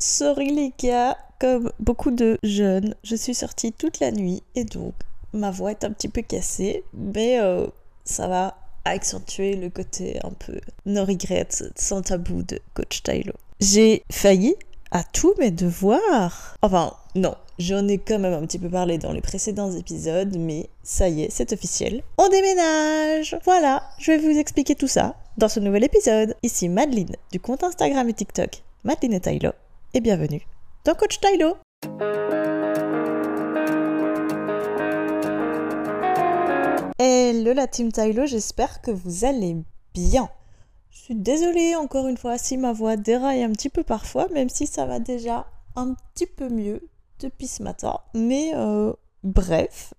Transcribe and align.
Sorry 0.00 0.50
les 0.50 0.72
gars, 0.78 1.18
comme 1.40 1.72
beaucoup 1.80 2.12
de 2.12 2.38
jeunes, 2.44 2.94
je 3.02 3.16
suis 3.16 3.34
sortie 3.34 3.72
toute 3.72 3.98
la 3.98 4.12
nuit 4.12 4.44
et 4.54 4.62
donc 4.62 4.94
ma 5.32 5.50
voix 5.50 5.72
est 5.72 5.82
un 5.82 5.90
petit 5.90 6.06
peu 6.08 6.22
cassée, 6.22 6.84
mais 6.94 7.40
euh, 7.40 7.66
ça 8.04 8.28
va 8.28 8.56
accentuer 8.84 9.56
le 9.56 9.70
côté 9.70 10.20
un 10.22 10.30
peu 10.30 10.60
no 10.86 11.04
regrets, 11.04 11.48
sans 11.74 12.02
tabou 12.02 12.44
de 12.44 12.60
Coach 12.74 13.02
Tylo. 13.02 13.32
J'ai 13.58 14.04
failli 14.08 14.54
à 14.92 15.02
tous 15.02 15.34
mes 15.40 15.50
devoirs. 15.50 16.56
Enfin, 16.62 16.94
non, 17.16 17.34
j'en 17.58 17.88
ai 17.88 17.98
quand 17.98 18.20
même 18.20 18.34
un 18.34 18.46
petit 18.46 18.60
peu 18.60 18.68
parlé 18.68 18.98
dans 18.98 19.12
les 19.12 19.20
précédents 19.20 19.72
épisodes, 19.72 20.36
mais 20.38 20.68
ça 20.84 21.08
y 21.08 21.22
est, 21.22 21.30
c'est 21.30 21.52
officiel. 21.52 22.04
On 22.18 22.28
déménage 22.28 23.36
Voilà, 23.44 23.82
je 23.98 24.12
vais 24.12 24.18
vous 24.18 24.38
expliquer 24.38 24.76
tout 24.76 24.86
ça 24.86 25.16
dans 25.38 25.48
ce 25.48 25.58
nouvel 25.58 25.82
épisode. 25.82 26.36
Ici 26.44 26.68
Madeline 26.68 27.16
du 27.32 27.40
compte 27.40 27.64
Instagram 27.64 28.08
et 28.08 28.14
TikTok 28.14 28.62
Madeline 28.84 29.14
et 29.14 29.20
Tylo 29.20 29.50
et 29.98 30.00
bienvenue 30.00 30.46
dans 30.84 30.94
Coach 30.94 31.18
Tylo. 31.18 31.56
Hello 37.00 37.52
la 37.52 37.66
team 37.66 37.90
Tylo, 37.90 38.24
j'espère 38.24 38.80
que 38.80 38.92
vous 38.92 39.24
allez 39.24 39.56
bien. 39.94 40.28
Je 40.90 40.98
suis 40.98 41.16
désolée 41.16 41.74
encore 41.74 42.06
une 42.06 42.16
fois 42.16 42.38
si 42.38 42.56
ma 42.58 42.72
voix 42.72 42.96
déraille 42.96 43.42
un 43.42 43.50
petit 43.50 43.70
peu 43.70 43.82
parfois, 43.82 44.28
même 44.28 44.48
si 44.48 44.68
ça 44.68 44.86
va 44.86 45.00
déjà 45.00 45.48
un 45.74 45.94
petit 45.94 46.26
peu 46.26 46.48
mieux 46.48 46.88
depuis 47.18 47.48
ce 47.48 47.64
matin. 47.64 47.98
Mais 48.14 48.52
euh, 48.54 48.92
bref, 49.24 49.94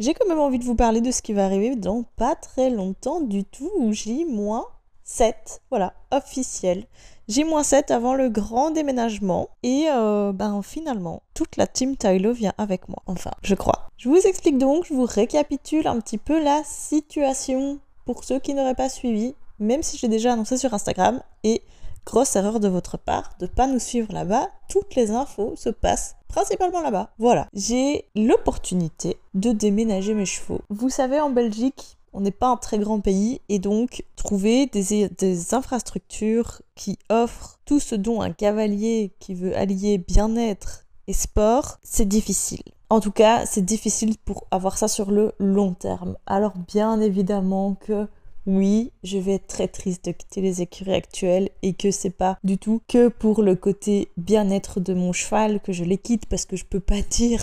j'ai 0.00 0.14
quand 0.14 0.26
même 0.26 0.40
envie 0.40 0.58
de 0.58 0.64
vous 0.64 0.74
parler 0.74 1.00
de 1.00 1.12
ce 1.12 1.22
qui 1.22 1.32
va 1.32 1.44
arriver 1.44 1.76
dans 1.76 2.02
pas 2.16 2.34
très 2.34 2.70
longtemps 2.70 3.20
du 3.20 3.44
tout, 3.44 3.70
J-7. 3.92 5.34
Voilà, 5.70 5.94
officiel. 6.10 6.88
J-7 7.28 7.92
avant 7.92 8.14
le 8.14 8.28
grand 8.28 8.70
déménagement. 8.70 9.48
Et 9.62 9.86
euh, 9.90 10.32
ben 10.32 10.60
finalement, 10.62 11.22
toute 11.34 11.56
la 11.56 11.66
team 11.66 11.96
Tylo 11.96 12.32
vient 12.32 12.52
avec 12.58 12.88
moi. 12.88 13.02
Enfin, 13.06 13.30
je 13.42 13.54
crois. 13.54 13.88
Je 13.96 14.08
vous 14.08 14.20
explique 14.26 14.58
donc, 14.58 14.84
je 14.86 14.94
vous 14.94 15.06
récapitule 15.06 15.86
un 15.86 16.00
petit 16.00 16.18
peu 16.18 16.42
la 16.42 16.62
situation 16.64 17.78
pour 18.04 18.24
ceux 18.24 18.38
qui 18.38 18.54
n'auraient 18.54 18.74
pas 18.74 18.88
suivi, 18.88 19.34
même 19.58 19.82
si 19.82 19.96
j'ai 19.96 20.08
déjà 20.08 20.32
annoncé 20.32 20.56
sur 20.56 20.74
Instagram. 20.74 21.22
Et 21.42 21.62
grosse 22.04 22.36
erreur 22.36 22.60
de 22.60 22.68
votre 22.68 22.98
part 22.98 23.30
de 23.40 23.46
pas 23.46 23.66
nous 23.66 23.78
suivre 23.78 24.12
là-bas. 24.12 24.48
Toutes 24.68 24.94
les 24.94 25.10
infos 25.10 25.54
se 25.56 25.70
passent 25.70 26.16
principalement 26.28 26.82
là-bas. 26.82 27.10
Voilà. 27.18 27.48
J'ai 27.54 28.06
l'opportunité 28.14 29.16
de 29.34 29.52
déménager 29.52 30.14
mes 30.14 30.26
chevaux. 30.26 30.60
Vous 30.68 30.90
savez, 30.90 31.20
en 31.20 31.30
Belgique, 31.30 31.96
on 32.14 32.20
n'est 32.20 32.30
pas 32.30 32.48
un 32.48 32.56
très 32.56 32.78
grand 32.78 33.00
pays 33.00 33.40
et 33.48 33.58
donc 33.58 34.04
trouver 34.16 34.66
des, 34.66 35.54
infrastructures 35.54 36.62
qui 36.74 36.98
offrent 37.10 37.58
tout 37.64 37.80
ce 37.80 37.94
dont 37.94 38.22
un 38.22 38.32
cavalier 38.32 39.12
qui 39.18 39.34
veut 39.34 39.56
allier 39.56 39.98
bien-être 39.98 40.86
et 41.06 41.12
sport, 41.12 41.78
c'est 41.82 42.08
difficile. 42.08 42.62
En 42.88 43.00
tout 43.00 43.10
cas, 43.10 43.44
c'est 43.44 43.64
difficile 43.64 44.16
pour 44.24 44.46
avoir 44.50 44.78
ça 44.78 44.88
sur 44.88 45.10
le 45.10 45.34
long 45.38 45.74
terme. 45.74 46.16
Alors 46.26 46.54
bien 46.68 47.00
évidemment 47.00 47.74
que 47.74 48.06
oui, 48.46 48.92
je 49.02 49.18
vais 49.18 49.34
être 49.34 49.46
très 49.46 49.68
triste 49.68 50.04
de 50.06 50.12
quitter 50.12 50.40
les 50.40 50.62
écuries 50.62 50.94
actuelles 50.94 51.48
et 51.62 51.72
que 51.72 51.90
c'est 51.90 52.10
pas 52.10 52.38
du 52.44 52.58
tout 52.58 52.80
que 52.88 53.08
pour 53.08 53.42
le 53.42 53.56
côté 53.56 54.08
bien-être 54.16 54.80
de 54.80 54.94
mon 54.94 55.12
cheval 55.12 55.60
que 55.60 55.72
je 55.72 55.84
les 55.84 55.98
quitte 55.98 56.26
parce 56.26 56.44
que 56.44 56.56
je 56.56 56.64
peux 56.64 56.80
pas 56.80 57.00
dire 57.10 57.40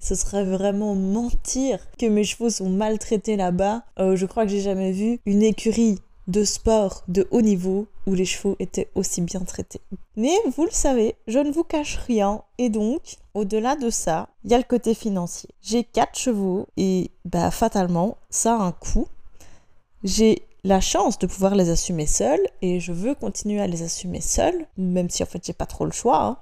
ce 0.00 0.14
serait 0.14 0.44
vraiment 0.44 0.94
mentir 0.94 1.78
que 1.98 2.06
mes 2.06 2.24
chevaux 2.24 2.50
sont 2.50 2.70
maltraités 2.70 3.36
là-bas. 3.36 3.82
Euh, 3.98 4.16
je 4.16 4.26
crois 4.26 4.44
que 4.44 4.50
j'ai 4.50 4.60
jamais 4.60 4.92
vu 4.92 5.20
une 5.26 5.42
écurie 5.42 5.98
de 6.26 6.44
sport 6.44 7.02
de 7.08 7.26
haut 7.30 7.42
niveau 7.42 7.86
où 8.06 8.14
les 8.14 8.24
chevaux 8.24 8.56
étaient 8.60 8.88
aussi 8.94 9.20
bien 9.20 9.40
traités. 9.40 9.80
Mais 10.16 10.32
vous 10.56 10.64
le 10.64 10.70
savez, 10.70 11.16
je 11.26 11.38
ne 11.38 11.50
vous 11.50 11.64
cache 11.64 11.96
rien 12.06 12.42
et 12.58 12.70
donc, 12.70 13.16
au-delà 13.34 13.76
de 13.76 13.90
ça, 13.90 14.28
il 14.44 14.50
y 14.50 14.54
a 14.54 14.58
le 14.58 14.64
côté 14.64 14.94
financier. 14.94 15.50
J'ai 15.60 15.84
quatre 15.84 16.18
chevaux 16.18 16.66
et 16.76 17.10
bah 17.24 17.50
fatalement, 17.50 18.16
ça 18.30 18.54
a 18.54 18.62
un 18.62 18.72
coût. 18.72 19.08
J'ai 20.04 20.42
la 20.62 20.80
chance 20.80 21.18
de 21.18 21.26
pouvoir 21.26 21.54
les 21.54 21.70
assumer 21.70 22.06
seule 22.06 22.40
et 22.62 22.80
je 22.80 22.92
veux 22.92 23.14
continuer 23.14 23.60
à 23.60 23.66
les 23.66 23.82
assumer 23.82 24.20
seule, 24.20 24.66
même 24.76 25.10
si 25.10 25.22
en 25.22 25.26
fait 25.26 25.44
j'ai 25.44 25.52
pas 25.52 25.66
trop 25.66 25.84
le 25.84 25.92
choix. 25.92 26.22
Hein. 26.22 26.36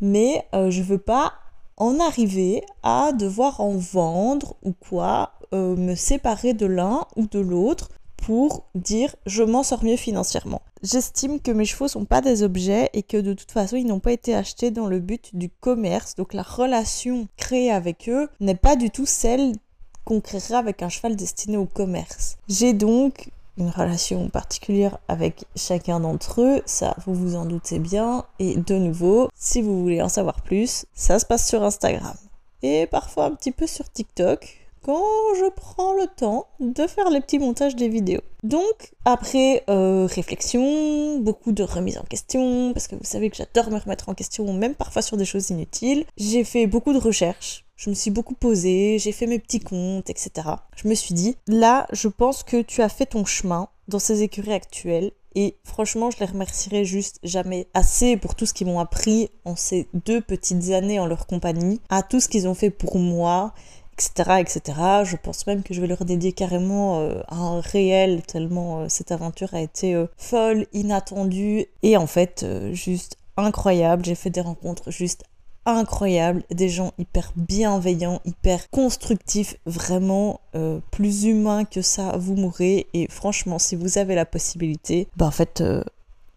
Mais 0.00 0.46
euh, 0.54 0.70
je 0.70 0.82
veux 0.82 0.98
pas 0.98 1.32
en 1.76 2.00
arriver 2.00 2.62
à 2.82 3.12
devoir 3.12 3.60
en 3.60 3.76
vendre 3.76 4.56
ou 4.62 4.72
quoi, 4.72 5.32
euh, 5.52 5.76
me 5.76 5.94
séparer 5.94 6.54
de 6.54 6.66
l'un 6.66 7.06
ou 7.16 7.26
de 7.26 7.38
l'autre 7.38 7.88
pour 8.16 8.64
dire 8.74 9.14
je 9.26 9.42
m'en 9.42 9.62
sors 9.62 9.84
mieux 9.84 9.96
financièrement. 9.96 10.62
J'estime 10.82 11.40
que 11.40 11.50
mes 11.50 11.64
chevaux 11.64 11.88
sont 11.88 12.04
pas 12.04 12.20
des 12.20 12.42
objets 12.42 12.88
et 12.92 13.02
que 13.02 13.16
de 13.16 13.32
toute 13.34 13.50
façon 13.50 13.76
ils 13.76 13.86
n'ont 13.86 14.00
pas 14.00 14.12
été 14.12 14.34
achetés 14.34 14.70
dans 14.70 14.86
le 14.86 15.00
but 15.00 15.34
du 15.34 15.48
commerce. 15.48 16.14
Donc 16.14 16.32
la 16.32 16.42
relation 16.42 17.26
créée 17.36 17.70
avec 17.70 18.08
eux 18.08 18.28
n'est 18.40 18.54
pas 18.54 18.76
du 18.76 18.90
tout 18.90 19.06
celle 19.06 19.52
qu'on 20.04 20.20
créerait 20.20 20.54
avec 20.54 20.82
un 20.82 20.88
cheval 20.88 21.16
destiné 21.16 21.56
au 21.56 21.66
commerce. 21.66 22.36
J'ai 22.48 22.72
donc 22.72 23.30
une 23.58 23.68
relation 23.68 24.28
particulière 24.28 24.98
avec 25.08 25.44
chacun 25.56 26.00
d'entre 26.00 26.40
eux, 26.40 26.62
ça 26.66 26.96
vous 27.06 27.14
vous 27.14 27.36
en 27.36 27.44
doutez 27.44 27.78
bien. 27.78 28.24
Et 28.38 28.56
de 28.56 28.74
nouveau, 28.74 29.28
si 29.34 29.62
vous 29.62 29.82
voulez 29.82 30.02
en 30.02 30.08
savoir 30.08 30.42
plus, 30.42 30.86
ça 30.94 31.18
se 31.18 31.26
passe 31.26 31.48
sur 31.48 31.62
Instagram. 31.62 32.16
Et 32.62 32.86
parfois 32.86 33.24
un 33.26 33.32
petit 33.32 33.52
peu 33.52 33.66
sur 33.66 33.90
TikTok, 33.90 34.62
quand 34.82 35.04
je 35.36 35.48
prends 35.50 35.94
le 35.94 36.06
temps 36.06 36.46
de 36.60 36.86
faire 36.86 37.08
les 37.10 37.20
petits 37.20 37.38
montages 37.38 37.76
des 37.76 37.88
vidéos. 37.88 38.22
Donc, 38.42 38.92
après 39.04 39.62
euh, 39.70 40.06
réflexion, 40.06 41.18
beaucoup 41.20 41.52
de 41.52 41.62
remise 41.62 41.98
en 41.98 42.02
question, 42.02 42.72
parce 42.72 42.88
que 42.88 42.96
vous 42.96 43.04
savez 43.04 43.30
que 43.30 43.36
j'adore 43.36 43.70
me 43.70 43.78
remettre 43.78 44.08
en 44.08 44.14
question, 44.14 44.52
même 44.52 44.74
parfois 44.74 45.02
sur 45.02 45.16
des 45.16 45.24
choses 45.24 45.50
inutiles, 45.50 46.04
j'ai 46.16 46.42
fait 46.42 46.66
beaucoup 46.66 46.92
de 46.92 46.98
recherches 46.98 47.64
je 47.82 47.90
me 47.90 47.96
suis 47.96 48.12
beaucoup 48.12 48.34
posée, 48.34 49.00
j'ai 49.00 49.10
fait 49.10 49.26
mes 49.26 49.40
petits 49.40 49.58
comptes, 49.58 50.08
etc. 50.08 50.30
Je 50.76 50.86
me 50.86 50.94
suis 50.94 51.14
dit, 51.14 51.36
là, 51.48 51.88
je 51.92 52.06
pense 52.06 52.44
que 52.44 52.62
tu 52.62 52.80
as 52.80 52.88
fait 52.88 53.06
ton 53.06 53.24
chemin 53.24 53.68
dans 53.88 53.98
ces 53.98 54.22
écuries 54.22 54.52
actuelles 54.52 55.10
et 55.34 55.56
franchement, 55.64 56.12
je 56.12 56.18
les 56.20 56.26
remercierai 56.26 56.84
juste 56.84 57.18
jamais 57.24 57.66
assez 57.74 58.16
pour 58.16 58.36
tout 58.36 58.46
ce 58.46 58.54
qu'ils 58.54 58.68
m'ont 58.68 58.78
appris 58.78 59.30
en 59.44 59.56
ces 59.56 59.88
deux 59.94 60.20
petites 60.20 60.70
années 60.70 61.00
en 61.00 61.06
leur 61.06 61.26
compagnie, 61.26 61.80
à 61.88 62.04
tout 62.04 62.20
ce 62.20 62.28
qu'ils 62.28 62.46
ont 62.46 62.54
fait 62.54 62.70
pour 62.70 63.00
moi, 63.00 63.52
etc., 63.94 64.38
etc. 64.38 64.78
Je 65.02 65.16
pense 65.16 65.44
même 65.48 65.64
que 65.64 65.74
je 65.74 65.80
vais 65.80 65.88
leur 65.88 66.04
dédier 66.04 66.32
carrément 66.32 67.00
euh, 67.00 67.20
un 67.30 67.60
réel, 67.60 68.22
tellement 68.22 68.82
euh, 68.82 68.86
cette 68.88 69.10
aventure 69.10 69.54
a 69.54 69.60
été 69.60 69.96
euh, 69.96 70.06
folle, 70.16 70.68
inattendue 70.72 71.66
et 71.82 71.96
en 71.96 72.06
fait 72.06 72.46
juste 72.74 73.16
incroyable. 73.36 74.04
J'ai 74.04 74.14
fait 74.14 74.30
des 74.30 74.40
rencontres 74.40 74.92
juste 74.92 75.24
incroyable, 75.66 76.42
des 76.50 76.68
gens 76.68 76.92
hyper 76.98 77.32
bienveillants, 77.36 78.20
hyper 78.24 78.70
constructifs, 78.70 79.56
vraiment 79.66 80.40
euh, 80.54 80.80
plus 80.90 81.24
humains 81.24 81.64
que 81.64 81.82
ça, 81.82 82.16
vous 82.18 82.34
mourrez. 82.34 82.86
Et 82.94 83.06
franchement, 83.08 83.58
si 83.58 83.76
vous 83.76 83.98
avez 83.98 84.14
la 84.14 84.26
possibilité, 84.26 85.08
bah 85.16 85.26
en 85.26 85.30
fait, 85.30 85.60
euh, 85.60 85.82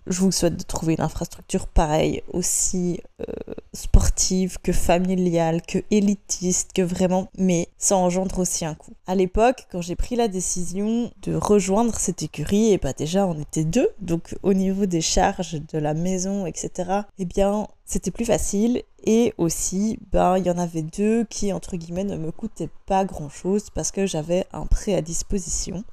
je 0.07 0.19
vous 0.19 0.31
souhaite 0.31 0.57
de 0.57 0.63
trouver 0.63 0.93
une 0.93 1.01
infrastructure 1.01 1.67
pareille, 1.67 2.21
aussi 2.31 2.99
euh, 3.21 3.53
sportive 3.73 4.57
que 4.61 4.71
familiale, 4.71 5.61
que 5.61 5.79
élitiste, 5.91 6.71
que 6.73 6.81
vraiment, 6.81 7.29
mais 7.37 7.69
ça 7.77 7.97
engendre 7.97 8.39
aussi 8.39 8.65
un 8.65 8.75
coût. 8.75 8.93
À 9.07 9.15
l'époque, 9.15 9.67
quand 9.71 9.81
j'ai 9.81 9.95
pris 9.95 10.15
la 10.15 10.27
décision 10.27 11.11
de 11.23 11.35
rejoindre 11.35 11.95
cette 11.95 12.23
écurie, 12.23 12.71
et 12.71 12.77
bah 12.77 12.93
déjà 12.93 13.25
on 13.25 13.39
était 13.39 13.63
deux, 13.63 13.89
donc 13.99 14.35
au 14.43 14.53
niveau 14.53 14.85
des 14.85 15.01
charges 15.01 15.61
de 15.71 15.77
la 15.77 15.93
maison, 15.93 16.45
etc., 16.45 17.01
eh 17.17 17.25
bien 17.25 17.67
c'était 17.85 18.11
plus 18.11 18.25
facile 18.25 18.81
et 19.03 19.33
aussi 19.37 19.99
ben 20.11 20.37
il 20.37 20.45
y 20.45 20.49
en 20.49 20.57
avait 20.57 20.81
deux 20.81 21.23
qui 21.25 21.53
entre 21.53 21.77
guillemets 21.77 22.03
ne 22.03 22.17
me 22.17 22.31
coûtaient 22.31 22.69
pas 22.87 23.05
grand 23.05 23.29
chose 23.29 23.69
parce 23.69 23.91
que 23.91 24.07
j'avais 24.07 24.45
un 24.53 24.65
prêt 24.65 24.95
à 24.95 25.01
disposition 25.01 25.83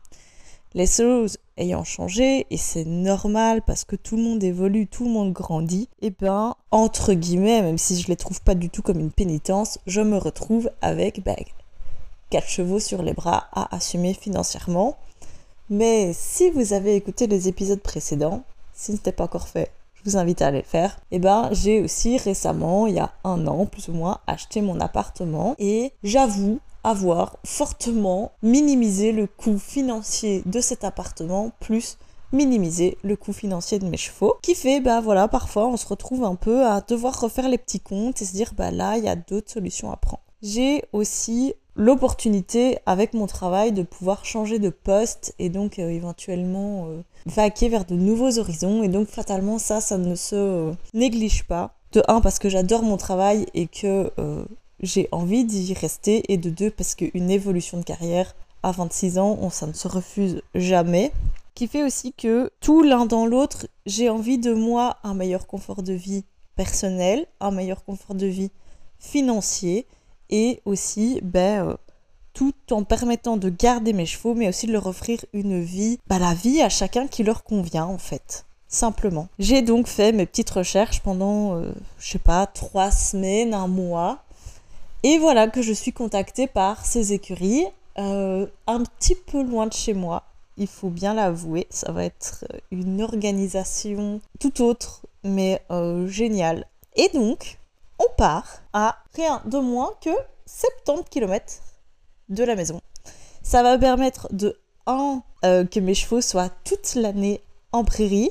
les 0.75 0.87
choses 0.87 1.39
ayant 1.57 1.85
changé, 1.85 2.47
et 2.51 2.57
c'est 2.57 2.85
normal 2.85 3.63
parce 3.63 3.85
que 3.85 3.97
tout 3.97 4.17
le 4.17 4.23
monde 4.23 4.43
évolue, 4.43 4.87
tout 4.87 5.05
le 5.05 5.11
monde 5.11 5.33
grandit, 5.33 5.89
et 6.01 6.11
ben, 6.11 6.55
entre 6.71 7.13
guillemets, 7.13 7.63
même 7.63 7.79
si 7.79 8.01
je 8.01 8.09
les 8.09 8.17
trouve 8.17 8.41
pas 8.43 8.55
du 8.55 8.71
tout 8.71 8.83
comme 8.83 9.01
une 9.01 9.11
pénitence, 9.11 9.79
je 9.87 10.01
me 10.01 10.17
retrouve 10.17 10.71
avec 10.81 11.23
ben, 11.23 11.37
4 12.31 12.49
chevaux 12.49 12.81
sur 12.81 13.03
les 13.03 13.13
bras 13.13 13.49
à 13.53 13.75
assumer 13.75 14.15
financièrement. 14.15 14.97
Mais 15.69 16.13
si 16.15 16.51
vous 16.51 16.73
avez 16.73 16.97
écouté 16.97 17.27
les 17.27 17.49
épisodes 17.49 17.81
précédents, 17.81 18.43
si 18.73 18.87
ce 18.87 18.93
n'était 18.93 19.13
pas 19.13 19.25
encore 19.25 19.49
fait, 19.49 19.71
je 19.95 20.11
vous 20.11 20.17
invite 20.17 20.43
à 20.43 20.49
aller 20.49 20.59
le 20.59 20.65
faire. 20.65 20.99
Et 21.11 21.19
ben, 21.19 21.51
j'ai 21.53 21.81
aussi 21.81 22.17
récemment, 22.17 22.87
il 22.87 22.95
y 22.95 22.99
a 22.99 23.13
un 23.25 23.47
an 23.47 23.67
plus 23.67 23.89
ou 23.89 23.93
moins, 23.93 24.19
acheté 24.27 24.61
mon 24.63 24.81
appartement 24.81 25.55
et 25.59 25.93
j'avoue 26.03 26.61
avoir 26.85 27.37
fortement 27.45 28.33
minimisé 28.43 29.13
le 29.13 29.27
coût 29.27 29.59
financier 29.59 30.43
de 30.47 30.61
cet 30.61 30.85
appartement 30.85 31.53
plus 31.61 31.99
minimiser 32.33 32.97
le 33.03 33.17
coût 33.17 33.33
financier 33.33 33.79
de 33.79 33.87
mes 33.87 33.97
chevaux. 33.97 34.37
Qui 34.43 34.55
fait 34.55 34.81
bah 34.81 35.01
voilà 35.01 35.29
parfois 35.29 35.69
on 35.69 35.77
se 35.77 35.87
retrouve 35.87 36.25
un 36.25 36.35
peu 36.35 36.65
à 36.65 36.81
devoir 36.81 37.21
refaire 37.21 37.49
les 37.49 37.59
petits 37.59 37.81
comptes 37.81 38.23
et 38.23 38.25
se 38.25 38.33
dire 38.33 38.53
bah 38.57 38.71
là 38.71 38.97
il 38.97 39.05
y 39.05 39.09
a 39.09 39.17
d'autres 39.17 39.51
solutions 39.51 39.93
à 39.93 39.97
prendre. 39.97 40.23
J'ai 40.43 40.83
aussi 40.93 41.55
l'opportunité 41.77 42.79
avec 42.85 43.15
mon 43.15 43.27
travail 43.27 43.73
de 43.73 43.83
pouvoir 43.83 44.25
changer 44.25 44.59
de 44.59 44.69
poste 44.69 45.35
et 45.39 45.49
donc 45.49 45.79
euh, 45.79 45.89
éventuellement 45.89 46.87
euh, 46.89 47.03
vaquer 47.27 47.69
vers 47.69 47.85
de 47.85 47.95
nouveaux 47.95 48.39
horizons. 48.39 48.83
Et 48.83 48.89
donc 48.89 49.09
fatalement 49.09 49.59
ça 49.59 49.81
ça 49.81 49.99
ne 49.99 50.15
se 50.15 50.35
euh, 50.35 50.73
néglige 50.95 51.45
pas. 51.45 51.75
De 51.93 52.03
un, 52.09 52.23
parce 52.23 52.39
que 52.39 52.49
j'adore 52.49 52.83
mon 52.83 52.97
travail 52.97 53.45
et 53.53 53.67
que 53.67 54.11
j'ai 54.83 55.09
envie 55.13 55.45
d'y 55.45 55.75
rester. 55.75 56.33
Et 56.33 56.37
de 56.37 56.51
deux, 56.51 56.71
parce 56.71 56.95
qu'une 56.95 57.31
évolution 57.31 57.79
de 57.79 57.85
carrière 57.85 58.35
à 58.63 58.73
26 58.73 59.19
ans, 59.19 59.39
on, 59.41 59.51
ça 59.51 59.67
ne 59.67 59.73
se 59.73 59.89
refuse 59.89 60.43
jamais. 60.55 61.13
Qui 61.55 61.67
fait 61.67 61.83
aussi 61.83 62.13
que 62.13 62.51
tout 62.61 62.83
l'un 62.83 63.07
dans 63.07 63.27
l'autre, 63.27 63.67
j'ai 63.85 64.09
envie 64.09 64.39
de 64.39 64.55
moi 64.55 64.97
un 65.05 65.15
meilleur 65.15 65.47
confort 65.47 65.83
de 65.83 65.93
vie 65.93 66.25
personnel, 66.57 67.27
un 67.41 67.51
meilleur 67.51 67.85
confort 67.85 68.15
de 68.15 68.27
vie 68.27 68.51
financier 68.99 69.87
et 70.31 70.61
aussi 70.65 71.21
ben, 71.23 71.77
tout 72.33 72.55
en 72.71 72.85
permettant 72.85 73.37
de 73.37 73.51
garder 73.51 73.93
mes 73.93 74.07
chevaux, 74.07 74.35
mais 74.35 74.49
aussi 74.49 74.67
de 74.67 74.73
leur 74.73 74.87
offrir 74.87 75.25
une 75.33 75.61
vie, 75.61 75.99
bah, 76.07 76.19
la 76.19 76.35
vie 76.35 76.63
à 76.63 76.69
chacun 76.69 77.07
qui 77.07 77.23
leur 77.23 77.45
convient 77.45 77.85
en 77.85 77.99
fait. 77.99 78.47
Simplement. 78.69 79.29
J'ai 79.39 79.61
donc 79.61 79.87
fait 79.87 80.13
mes 80.13 80.25
petites 80.25 80.49
recherches 80.49 81.01
pendant, 81.01 81.57
euh, 81.57 81.73
je 81.99 82.13
sais 82.13 82.19
pas, 82.19 82.47
trois 82.47 82.91
semaines, 82.91 83.53
un 83.53 83.69
mois. 83.69 84.25
Et 85.05 85.19
voilà 85.19 85.49
que 85.49 85.63
je 85.63 85.73
suis 85.73 85.93
contactée 85.93 86.47
par 86.47 86.87
ces 86.87 87.13
écuries, 87.13 87.67
euh, 87.99 88.47
un 88.69 88.83
petit 88.85 89.17
peu 89.17 89.43
loin 89.43 89.67
de 89.67 89.73
chez 89.73 89.95
moi. 89.95 90.23
Il 90.57 90.69
faut 90.69 90.91
bien 90.91 91.15
l'avouer, 91.15 91.67
ça 91.71 91.91
va 91.91 92.05
être 92.05 92.45
une 92.71 93.03
organisation 93.03 94.21
tout 94.39 94.63
autre, 94.63 95.07
mais 95.25 95.61
euh, 95.71 96.07
géniale. 96.07 96.67
Et 96.95 97.09
donc, 97.09 97.59
on 97.99 98.07
part 98.17 98.63
à 98.73 98.99
rien 99.15 99.43
de 99.45 99.59
moins 99.59 99.91
que 100.01 100.11
70 100.47 101.09
km 101.11 101.55
de 102.29 102.45
la 102.45 102.55
maison. 102.55 102.81
Ça 103.43 103.65
va 103.65 103.79
permettre 103.79 104.29
de 104.33 104.57
1 104.87 105.23
euh, 105.45 105.65
que 105.65 105.81
mes 105.81 105.95
chevaux 105.95 106.21
soient 106.21 106.51
toute 106.65 106.95
l'année 106.95 107.41
en 107.73 107.85
prairie 107.85 108.31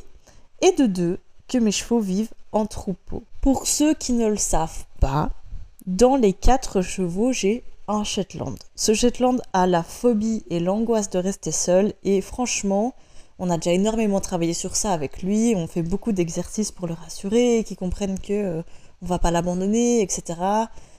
et 0.61 0.71
de 0.71 0.85
2 0.85 1.19
que 1.49 1.57
mes 1.57 1.71
chevaux 1.71 1.99
vivent 1.99 2.33
en 2.53 2.65
troupeau. 2.65 3.23
Pour 3.41 3.67
ceux 3.67 3.93
qui 3.93 4.13
ne 4.13 4.27
le 4.27 4.37
savent 4.37 4.85
pas, 5.01 5.31
dans 5.85 6.15
les 6.15 6.33
4 6.33 6.81
chevaux, 6.81 7.31
j'ai 7.31 7.63
un 7.87 8.03
Shetland. 8.03 8.57
Ce 8.75 8.93
Shetland 8.93 9.41
a 9.53 9.67
la 9.67 9.83
phobie 9.83 10.43
et 10.49 10.59
l'angoisse 10.59 11.09
de 11.09 11.19
rester 11.19 11.51
seul 11.51 11.93
et 12.03 12.21
franchement, 12.21 12.93
on 13.39 13.49
a 13.49 13.57
déjà 13.57 13.71
énormément 13.71 14.21
travaillé 14.21 14.53
sur 14.53 14.75
ça 14.75 14.91
avec 14.91 15.23
lui, 15.23 15.53
on 15.55 15.67
fait 15.67 15.81
beaucoup 15.81 16.11
d'exercices 16.11 16.71
pour 16.71 16.87
le 16.87 16.93
rassurer, 16.93 17.63
qu'il 17.65 17.77
comprenne 17.77 18.19
que 18.19 18.33
euh, 18.33 18.61
va 19.01 19.17
pas 19.17 19.31
l'abandonner, 19.31 20.01
etc. 20.01 20.39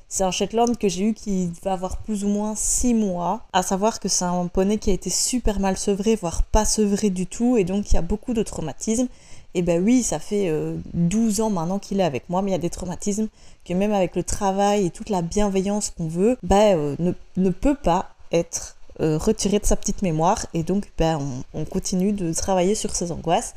C'est 0.08 0.25
un 0.25 0.31
Shetland 0.31 0.76
que 0.76 0.88
j'ai 0.88 1.05
eu 1.05 1.14
qui 1.14 1.50
va 1.62 1.73
avoir 1.73 1.99
plus 1.99 2.25
ou 2.25 2.29
moins 2.29 2.55
6 2.55 2.94
mois. 2.94 3.46
À 3.52 3.62
savoir 3.62 4.00
que 4.00 4.08
c'est 4.08 4.25
un 4.25 4.46
poney 4.49 4.79
qui 4.79 4.90
a 4.90 4.93
été 4.93 5.08
super 5.08 5.61
mal 5.61 5.79
sevré, 5.79 6.17
voire 6.17 6.43
pas 6.43 6.64
sevré 6.64 7.08
du 7.11 7.26
tout, 7.26 7.56
et 7.56 7.64
donc 7.64 7.90
il 7.90 7.94
y 7.94 7.99
a 7.99 8.02
beaucoup 8.02 8.34
de 8.34 8.43
traumatismes. 8.43 9.08
Et 9.55 9.63
ben 9.63 9.83
oui, 9.83 10.03
ça 10.03 10.19
fait 10.19 10.51
12 10.95 11.41
euh, 11.41 11.43
ans 11.45 11.51
maintenant 11.51 11.79
qu'il 11.79 12.01
est 12.01 12.05
avec 12.05 12.29
moi, 12.31 12.43
mais 12.43 12.51
il 12.51 12.53
y 12.53 12.57
a 12.57 12.59
des 12.59 12.71
traumatismes 12.71 13.29
que 13.65 13.75
même 13.75 13.93
avec 13.93 14.17
le 14.17 14.23
travail 14.23 14.87
et 14.87 14.91
toute 14.91 15.11
la 15.11 15.23
bienveillance 15.23 15.91
qu'on 15.91 16.09
veut, 16.09 16.39
ben, 16.43 16.79
euh, 16.79 17.15
ne, 17.37 17.51
peut 17.51 17.75
pas 17.75 18.15
être 18.33 18.77
euh, 19.01 19.19
retiré 19.19 19.59
de 19.59 19.67
sa 19.67 19.77
petite 19.77 20.03
mémoire. 20.03 20.47
Et 20.55 20.63
donc 20.63 20.91
ben, 20.97 21.19
on, 21.55 21.61
on 21.61 21.65
continue 21.65 22.13
de 22.13 22.33
travailler 22.33 22.75
sur 22.75 22.95
ces 22.95 23.13
angoisses 23.13 23.55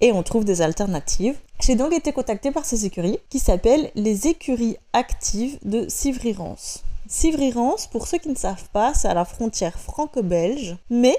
et 0.00 0.12
on 0.12 0.22
trouve 0.22 0.44
des 0.44 0.62
alternatives. 0.62 1.36
J'ai 1.60 1.74
donc 1.74 1.92
été 1.92 2.12
contactée 2.12 2.52
par 2.52 2.64
ces 2.64 2.84
écuries 2.84 3.18
qui 3.30 3.38
s'appellent 3.38 3.90
les 3.94 4.28
écuries 4.28 4.76
actives 4.92 5.58
de 5.64 5.88
Sivrirance. 5.88 6.84
Sivrirance, 7.08 7.86
pour 7.86 8.06
ceux 8.06 8.18
qui 8.18 8.28
ne 8.28 8.36
savent 8.36 8.68
pas, 8.72 8.92
c'est 8.94 9.08
à 9.08 9.14
la 9.14 9.24
frontière 9.24 9.78
franco-belge, 9.78 10.76
mais 10.90 11.16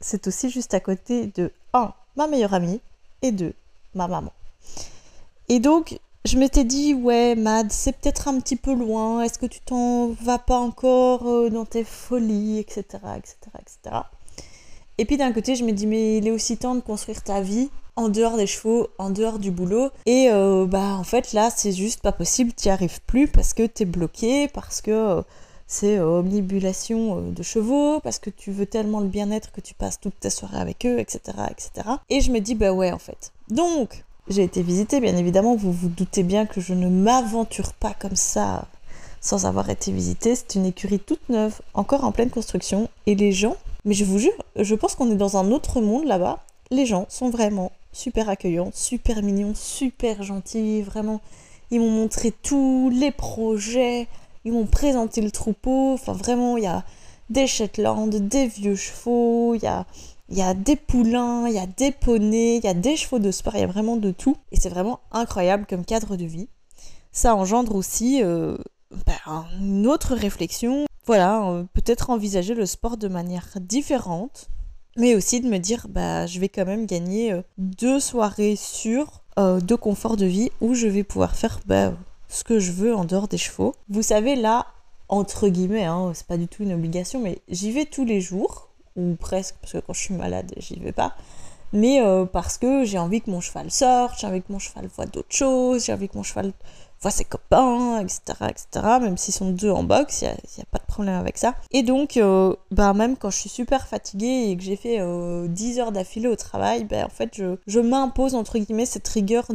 c'est 0.00 0.26
aussi 0.26 0.50
juste 0.50 0.74
à 0.74 0.80
côté 0.80 1.26
de 1.34 1.52
1. 1.74 1.92
ma 2.16 2.26
meilleure 2.26 2.54
amie 2.54 2.80
et 3.22 3.32
2. 3.32 3.54
ma 3.94 4.08
maman. 4.08 4.32
Et 5.48 5.60
donc, 5.60 5.98
je 6.24 6.38
m'étais 6.38 6.64
dit, 6.64 6.94
ouais, 6.94 7.34
Mad, 7.34 7.72
c'est 7.72 7.92
peut-être 7.92 8.28
un 8.28 8.38
petit 8.40 8.56
peu 8.56 8.74
loin, 8.74 9.22
est-ce 9.22 9.38
que 9.38 9.46
tu 9.46 9.60
t'en 9.60 10.08
vas 10.08 10.38
pas 10.38 10.58
encore 10.58 11.28
euh, 11.28 11.50
dans 11.50 11.64
tes 11.64 11.84
folies, 11.84 12.58
etc., 12.58 12.84
etc., 13.16 13.36
etc. 13.58 13.96
Et 14.98 15.04
puis 15.04 15.16
d'un 15.16 15.32
côté, 15.32 15.56
je 15.56 15.64
me 15.64 15.72
dis, 15.72 15.86
mais 15.86 16.18
il 16.18 16.28
est 16.28 16.30
aussi 16.30 16.56
temps 16.56 16.74
de 16.74 16.80
construire 16.80 17.22
ta 17.22 17.40
vie 17.40 17.70
en 17.96 18.08
dehors 18.08 18.36
des 18.36 18.46
chevaux, 18.46 18.88
en 18.98 19.10
dehors 19.10 19.38
du 19.38 19.50
boulot. 19.50 19.90
Et 20.06 20.28
euh, 20.30 20.66
bah 20.66 20.94
en 20.94 21.04
fait 21.04 21.32
là 21.32 21.50
c'est 21.54 21.72
juste 21.72 22.00
pas 22.00 22.12
possible, 22.12 22.52
t'y 22.52 22.70
arrives 22.70 23.00
plus 23.06 23.28
parce 23.28 23.52
que 23.54 23.66
t'es 23.66 23.84
bloqué, 23.84 24.48
parce 24.48 24.80
que 24.80 24.90
euh, 24.90 25.22
c'est 25.72 25.98
euh, 25.98 26.18
omnibulation 26.20 27.20
de 27.20 27.42
chevaux, 27.42 28.00
parce 28.00 28.18
que 28.18 28.30
tu 28.30 28.50
veux 28.52 28.66
tellement 28.66 29.00
le 29.00 29.08
bien-être 29.08 29.52
que 29.52 29.60
tu 29.62 29.72
passes 29.72 29.98
toute 29.98 30.18
ta 30.20 30.28
soirée 30.28 30.58
avec 30.58 30.84
eux, 30.84 30.98
etc., 30.98 31.20
etc. 31.50 31.88
Et 32.10 32.20
je 32.20 32.30
me 32.30 32.40
dis 32.40 32.54
bah 32.54 32.72
ouais 32.72 32.92
en 32.92 32.98
fait. 32.98 33.32
Donc 33.48 34.04
j'ai 34.28 34.42
été 34.42 34.62
visiter, 34.62 35.00
bien 35.00 35.16
évidemment, 35.16 35.56
vous 35.56 35.72
vous 35.72 35.88
doutez 35.88 36.22
bien 36.22 36.46
que 36.46 36.60
je 36.60 36.74
ne 36.74 36.88
m'aventure 36.88 37.72
pas 37.72 37.94
comme 37.98 38.16
ça 38.16 38.66
sans 39.20 39.46
avoir 39.46 39.70
été 39.70 39.92
visitée. 39.92 40.34
C'est 40.34 40.56
une 40.56 40.66
écurie 40.66 40.98
toute 40.98 41.28
neuve, 41.28 41.60
encore 41.74 42.04
en 42.04 42.12
pleine 42.12 42.30
construction, 42.30 42.90
et 43.06 43.14
les 43.14 43.32
gens, 43.32 43.56
mais 43.86 43.94
je 43.94 44.04
vous 44.04 44.18
jure, 44.18 44.32
je 44.56 44.74
pense 44.74 44.94
qu'on 44.94 45.10
est 45.10 45.16
dans 45.16 45.38
un 45.38 45.50
autre 45.52 45.80
monde 45.80 46.04
là-bas. 46.04 46.40
Les 46.70 46.84
gens 46.84 47.06
sont 47.08 47.30
vraiment 47.30 47.72
super 47.92 48.28
accueillants, 48.28 48.70
super 48.74 49.22
mignons, 49.22 49.54
super 49.54 50.22
gentils, 50.22 50.82
vraiment. 50.82 51.20
Ils 51.70 51.80
m'ont 51.80 51.90
montré 51.90 52.32
tous 52.42 52.90
les 52.90 53.10
projets, 53.10 54.06
ils 54.44 54.52
m'ont 54.52 54.66
présenté 54.66 55.20
le 55.20 55.30
troupeau, 55.30 55.92
enfin 55.94 56.12
vraiment, 56.12 56.56
il 56.56 56.64
y 56.64 56.68
a 56.68 56.84
des 57.30 57.46
Shetland, 57.46 58.08
des 58.08 58.46
vieux 58.46 58.76
chevaux, 58.76 59.54
il 59.54 59.62
y 59.62 59.66
a, 59.66 59.86
y 60.28 60.42
a 60.42 60.54
des 60.54 60.76
poulains, 60.76 61.46
il 61.48 61.54
y 61.54 61.58
a 61.58 61.66
des 61.66 61.92
poneys, 61.92 62.58
il 62.58 62.64
y 62.64 62.68
a 62.68 62.74
des 62.74 62.96
chevaux 62.96 63.18
de 63.18 63.30
sport, 63.30 63.54
il 63.54 63.60
y 63.60 63.64
a 63.64 63.66
vraiment 63.66 63.96
de 63.96 64.10
tout. 64.10 64.36
Et 64.50 64.56
c'est 64.60 64.68
vraiment 64.68 65.00
incroyable 65.10 65.66
comme 65.68 65.84
cadre 65.84 66.16
de 66.16 66.24
vie. 66.24 66.48
Ça 67.12 67.34
engendre 67.34 67.74
aussi 67.74 68.22
euh, 68.22 68.56
ben, 69.06 69.44
une 69.60 69.86
autre 69.86 70.14
réflexion. 70.14 70.86
Voilà, 71.06 71.48
euh, 71.48 71.64
peut-être 71.74 72.10
envisager 72.10 72.54
le 72.54 72.66
sport 72.66 72.96
de 72.96 73.08
manière 73.08 73.48
différente, 73.60 74.48
mais 74.96 75.14
aussi 75.14 75.40
de 75.40 75.48
me 75.48 75.58
dire 75.58 75.86
bah 75.88 76.26
je 76.26 76.38
vais 76.38 76.48
quand 76.48 76.64
même 76.64 76.86
gagner 76.86 77.32
euh, 77.32 77.42
deux 77.58 77.98
soirées 77.98 78.56
sur 78.56 79.22
euh, 79.38 79.60
de 79.60 79.74
confort 79.74 80.16
de 80.16 80.26
vie 80.26 80.50
où 80.60 80.74
je 80.74 80.86
vais 80.86 81.04
pouvoir 81.04 81.34
faire 81.34 81.60
bah, 81.66 81.94
ce 82.32 82.44
que 82.44 82.58
je 82.58 82.72
veux 82.72 82.94
en 82.94 83.04
dehors 83.04 83.28
des 83.28 83.38
chevaux. 83.38 83.74
Vous 83.88 84.02
savez 84.02 84.34
là 84.34 84.66
entre 85.08 85.48
guillemets, 85.48 85.84
hein, 85.84 86.12
c'est 86.14 86.26
pas 86.26 86.38
du 86.38 86.48
tout 86.48 86.62
une 86.62 86.72
obligation, 86.72 87.20
mais 87.20 87.42
j'y 87.48 87.70
vais 87.70 87.84
tous 87.84 88.04
les 88.04 88.22
jours 88.22 88.70
ou 88.96 89.14
presque 89.14 89.56
parce 89.60 89.74
que 89.74 89.78
quand 89.78 89.92
je 89.92 90.00
suis 90.00 90.14
malade 90.14 90.52
j'y 90.56 90.78
vais 90.80 90.92
pas. 90.92 91.14
Mais 91.74 92.00
euh, 92.00 92.24
parce 92.24 92.58
que 92.58 92.84
j'ai 92.84 92.98
envie 92.98 93.20
que 93.20 93.30
mon 93.30 93.40
cheval 93.40 93.70
sorte, 93.70 94.18
j'ai 94.18 94.26
envie 94.26 94.42
que 94.42 94.52
mon 94.52 94.58
cheval 94.58 94.86
voit 94.94 95.06
d'autres 95.06 95.34
choses, 95.34 95.84
j'ai 95.84 95.92
envie 95.92 96.08
que 96.08 96.16
mon 96.16 96.22
cheval 96.22 96.52
voit 97.02 97.10
ses 97.10 97.24
copains, 97.24 97.98
etc., 98.00 98.20
etc. 98.48 98.66
Même 99.00 99.16
s'ils 99.18 99.34
sont 99.34 99.50
deux 99.50 99.70
en 99.70 99.82
boxe, 99.82 100.22
il 100.22 100.28
n'y 100.28 100.62
a, 100.62 100.66
pas 100.70 100.78
de 100.78 100.86
problème 100.86 101.14
avec 101.14 101.36
ça. 101.36 101.54
Et 101.72 101.82
donc, 101.82 102.18
bah, 102.70 102.92
même 102.94 103.16
quand 103.16 103.30
je 103.30 103.38
suis 103.38 103.50
super 103.50 103.88
fatiguée 103.88 104.50
et 104.50 104.56
que 104.56 104.62
j'ai 104.62 104.76
fait 104.76 104.98
10 104.98 105.00
euh, 105.00 105.82
heures 105.82 105.92
d'affilée 105.92 106.28
au 106.28 106.36
travail, 106.36 106.84
bah, 106.84 107.04
en 107.04 107.08
fait, 107.08 107.30
je, 107.34 107.56
je 107.66 107.80
m'impose, 107.80 108.34
entre 108.34 108.58
guillemets, 108.58 108.86
cette 108.86 109.08
rigueur 109.08 109.46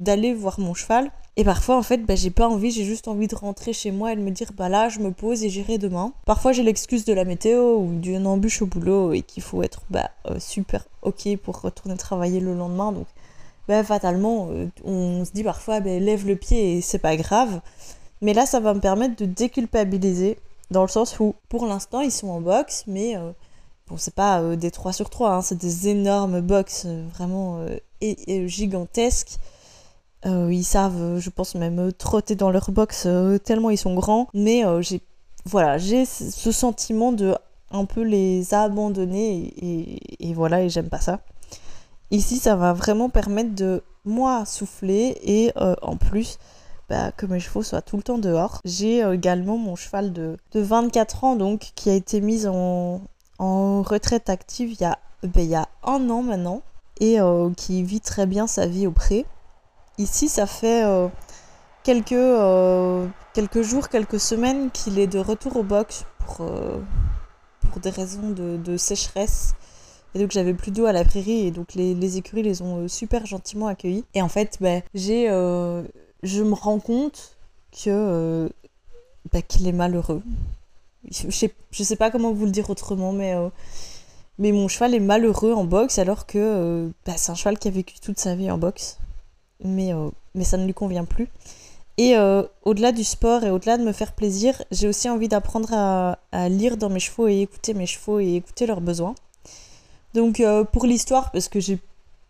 d'aller 0.00 0.34
voir 0.34 0.58
mon 0.58 0.72
cheval. 0.72 1.10
Et 1.38 1.44
parfois, 1.44 1.76
en 1.76 1.82
fait, 1.82 1.98
bah, 1.98 2.14
j'ai 2.14 2.30
pas 2.30 2.48
envie, 2.48 2.70
j'ai 2.70 2.84
juste 2.84 3.08
envie 3.08 3.28
de 3.28 3.34
rentrer 3.34 3.74
chez 3.74 3.90
moi 3.90 4.12
et 4.12 4.16
de 4.16 4.22
me 4.22 4.30
dire, 4.30 4.52
bah 4.56 4.70
là, 4.70 4.88
je 4.88 5.00
me 5.00 5.10
pose 5.10 5.44
et 5.44 5.50
j'irai 5.50 5.76
demain. 5.76 6.14
Parfois, 6.24 6.52
j'ai 6.52 6.62
l'excuse 6.62 7.04
de 7.04 7.12
la 7.12 7.24
météo 7.24 7.76
ou 7.76 7.94
d'une 7.94 8.26
embûche 8.26 8.62
au 8.62 8.66
boulot 8.66 9.12
et 9.12 9.20
qu'il 9.20 9.42
faut 9.42 9.62
être 9.62 9.82
bah, 9.90 10.10
euh, 10.30 10.38
super 10.38 10.86
ok 11.02 11.36
pour 11.36 11.60
retourner 11.60 11.96
travailler 11.98 12.40
le 12.40 12.54
lendemain. 12.54 12.90
Donc, 12.90 13.06
ben, 13.68 13.84
fatalement, 13.84 14.48
euh, 14.50 14.66
on 14.82 15.26
se 15.26 15.32
dit 15.32 15.44
parfois, 15.44 15.80
ben, 15.80 16.02
lève 16.02 16.26
le 16.26 16.36
pied 16.36 16.78
et 16.78 16.80
c'est 16.80 16.98
pas 16.98 17.16
grave. 17.16 17.60
Mais 18.22 18.32
là, 18.32 18.46
ça 18.46 18.58
va 18.58 18.72
me 18.72 18.80
permettre 18.80 19.16
de 19.16 19.26
déculpabiliser, 19.26 20.38
dans 20.70 20.82
le 20.82 20.88
sens 20.88 21.20
où, 21.20 21.34
pour 21.50 21.66
l'instant, 21.66 22.00
ils 22.00 22.10
sont 22.10 22.28
en 22.28 22.40
boxe, 22.40 22.84
mais 22.86 23.14
euh, 23.14 23.30
bon, 23.88 23.98
c'est 23.98 24.14
pas 24.14 24.56
des 24.56 24.70
3 24.70 24.94
sur 24.94 25.10
3, 25.10 25.34
hein, 25.34 25.42
c'est 25.42 25.58
des 25.58 25.88
énormes 25.88 26.40
box 26.40 26.86
vraiment 27.12 27.60
et, 28.00 28.48
gigantesques. 28.48 29.36
Ils 30.24 30.64
savent, 30.64 31.18
je 31.18 31.30
pense 31.30 31.54
même, 31.54 31.92
trotter 31.92 32.34
dans 32.34 32.50
leur 32.50 32.70
box 32.70 33.06
tellement 33.44 33.70
ils 33.70 33.78
sont 33.78 33.94
grands. 33.94 34.28
Mais 34.34 34.64
j'ai 34.80 35.00
voilà, 35.44 35.78
j'ai 35.78 36.04
ce 36.04 36.50
sentiment 36.50 37.12
de 37.12 37.36
un 37.70 37.84
peu 37.84 38.02
les 38.02 38.54
abandonner 38.54 39.52
et, 40.20 40.34
voilà, 40.34 40.62
et 40.62 40.68
j'aime 40.68 40.88
pas 40.88 41.00
ça. 41.00 41.20
Ici, 42.10 42.38
ça 42.38 42.56
va 42.56 42.72
vraiment 42.72 43.08
permettre 43.08 43.54
de 43.54 43.82
moi 44.04 44.44
souffler 44.44 45.18
et 45.22 45.52
euh, 45.56 45.74
en 45.82 45.96
plus 45.96 46.38
bah, 46.88 47.10
que 47.12 47.26
mes 47.26 47.40
chevaux 47.40 47.62
soient 47.62 47.82
tout 47.82 47.96
le 47.96 48.02
temps 48.02 48.18
dehors. 48.18 48.60
J'ai 48.64 49.02
euh, 49.02 49.14
également 49.14 49.56
mon 49.56 49.74
cheval 49.74 50.12
de, 50.12 50.36
24 50.54 51.24
ans 51.24 51.36
donc 51.36 51.72
qui 51.74 51.90
a 51.90 51.94
été 51.94 52.20
mis 52.20 52.46
en, 52.46 53.00
retraite 53.38 54.30
active 54.30 54.72
il 54.72 54.80
y, 54.80 54.84
a, 54.84 54.98
a 55.60 55.68
un 55.84 56.08
an 56.08 56.22
maintenant 56.22 56.62
et 57.00 57.20
euh, 57.20 57.50
qui 57.56 57.82
vit 57.82 58.00
très 58.00 58.26
bien 58.26 58.46
sa 58.46 58.66
vie 58.66 58.86
au 58.86 58.92
pré. 58.92 59.26
Ici, 59.98 60.28
ça 60.28 60.46
fait 60.46 60.84
quelques, 61.82 62.14
quelques 63.32 63.62
jours, 63.62 63.88
quelques 63.88 64.20
semaines 64.20 64.70
qu'il 64.70 64.98
est 64.98 65.06
de 65.06 65.18
retour 65.18 65.56
au 65.56 65.62
box 65.62 66.04
pour, 66.18 66.46
pour 67.70 67.80
des 67.80 67.90
raisons 67.90 68.30
de, 68.30 68.76
sécheresse 68.76 69.54
et 70.16 70.18
donc 70.18 70.30
j'avais 70.30 70.54
plus 70.54 70.70
d'eau 70.70 70.86
à 70.86 70.92
la 70.92 71.04
prairie 71.04 71.46
et 71.46 71.50
donc 71.50 71.74
les, 71.74 72.16
écuries 72.16 72.42
les 72.42 72.62
ont 72.62 72.78
euh, 72.84 72.88
super 72.88 73.26
gentiment 73.26 73.66
accueillis. 73.66 74.06
Et 74.14 74.22
en 74.22 74.30
fait, 74.30 74.56
bah, 74.62 74.80
j'ai 74.94 75.28
euh, 75.28 75.82
je 76.22 76.42
me 76.42 76.54
rends 76.54 76.78
compte 76.78 77.36
que 77.84 78.50
bah, 79.30 79.42
qu'il 79.42 79.68
est 79.68 79.72
malheureux. 79.72 80.22
Je 81.10 81.30
sais, 81.30 81.52
sais 81.70 81.96
pas 81.96 82.10
comment 82.10 82.32
vous 82.32 82.46
le 82.46 82.50
dire 82.50 82.70
autrement, 82.70 83.12
mais, 83.12 83.34
mais 84.38 84.52
mon 84.52 84.68
cheval 84.68 84.94
est 84.94 85.00
malheureux 85.00 85.52
en 85.52 85.64
boxe 85.64 85.98
alors 85.98 86.24
que 86.24 86.90
bah, 87.04 87.12
c'est 87.18 87.30
un 87.30 87.34
cheval 87.34 87.58
qui 87.58 87.68
a 87.68 87.70
vécu 87.70 88.00
toute 88.00 88.18
sa 88.18 88.34
vie 88.34 88.50
en 88.50 88.56
boxe. 88.56 88.98
Mais, 89.64 89.92
mais 90.34 90.44
ça 90.44 90.56
ne 90.56 90.66
lui 90.66 90.74
convient 90.74 91.04
plus. 91.04 91.28
Et 91.98 92.14
au-delà 92.64 92.92
du 92.92 93.04
sport 93.04 93.42
et 93.44 93.50
au-delà 93.50 93.78
de 93.78 93.82
me 93.82 93.92
faire 93.92 94.12
plaisir, 94.12 94.62
j'ai 94.70 94.86
aussi 94.86 95.08
envie 95.08 95.28
d'apprendre 95.28 95.70
à, 95.72 96.18
à, 96.30 96.48
lire 96.50 96.76
dans 96.76 96.90
mes 96.90 97.00
chevaux 97.00 97.26
et 97.26 97.40
écouter 97.40 97.72
mes 97.72 97.86
chevaux 97.86 98.20
et 98.20 98.34
écouter 98.34 98.66
leurs 98.66 98.82
besoins. 98.82 99.14
Donc 100.12 100.42
pour 100.72 100.84
l'histoire, 100.84 101.32
parce 101.32 101.48
que 101.48 101.58
j'ai 101.58 101.78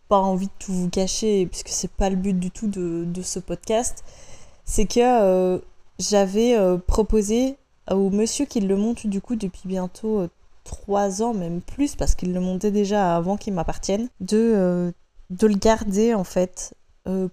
pas 0.07 0.19
envie 0.19 0.47
de 0.47 0.51
tout 0.59 0.73
vous 0.73 0.89
cacher, 0.89 1.47
puisque 1.47 1.69
c'est 1.69 1.91
pas 1.91 2.09
le 2.09 2.15
but 2.15 2.37
du 2.37 2.51
tout 2.51 2.67
de, 2.67 3.03
de 3.05 3.21
ce 3.21 3.39
podcast, 3.39 4.03
c'est 4.65 4.85
que 4.85 4.99
euh, 4.99 5.59
j'avais 5.99 6.55
euh, 6.55 6.77
proposé 6.77 7.57
au 7.89 8.09
monsieur 8.09 8.45
qui 8.45 8.59
le 8.59 8.75
monte 8.75 9.07
du 9.07 9.21
coup 9.21 9.35
depuis 9.35 9.63
bientôt 9.65 10.19
euh, 10.19 10.29
trois 10.63 11.21
ans, 11.21 11.33
même 11.33 11.61
plus, 11.61 11.95
parce 11.95 12.15
qu'il 12.15 12.33
le 12.33 12.39
montait 12.39 12.71
déjà 12.71 13.15
avant 13.15 13.37
qu'il 13.37 13.53
m'appartienne, 13.53 14.09
de, 14.19 14.93
de 15.29 15.47
le 15.47 15.55
garder 15.55 16.13
en 16.13 16.25
fait 16.25 16.73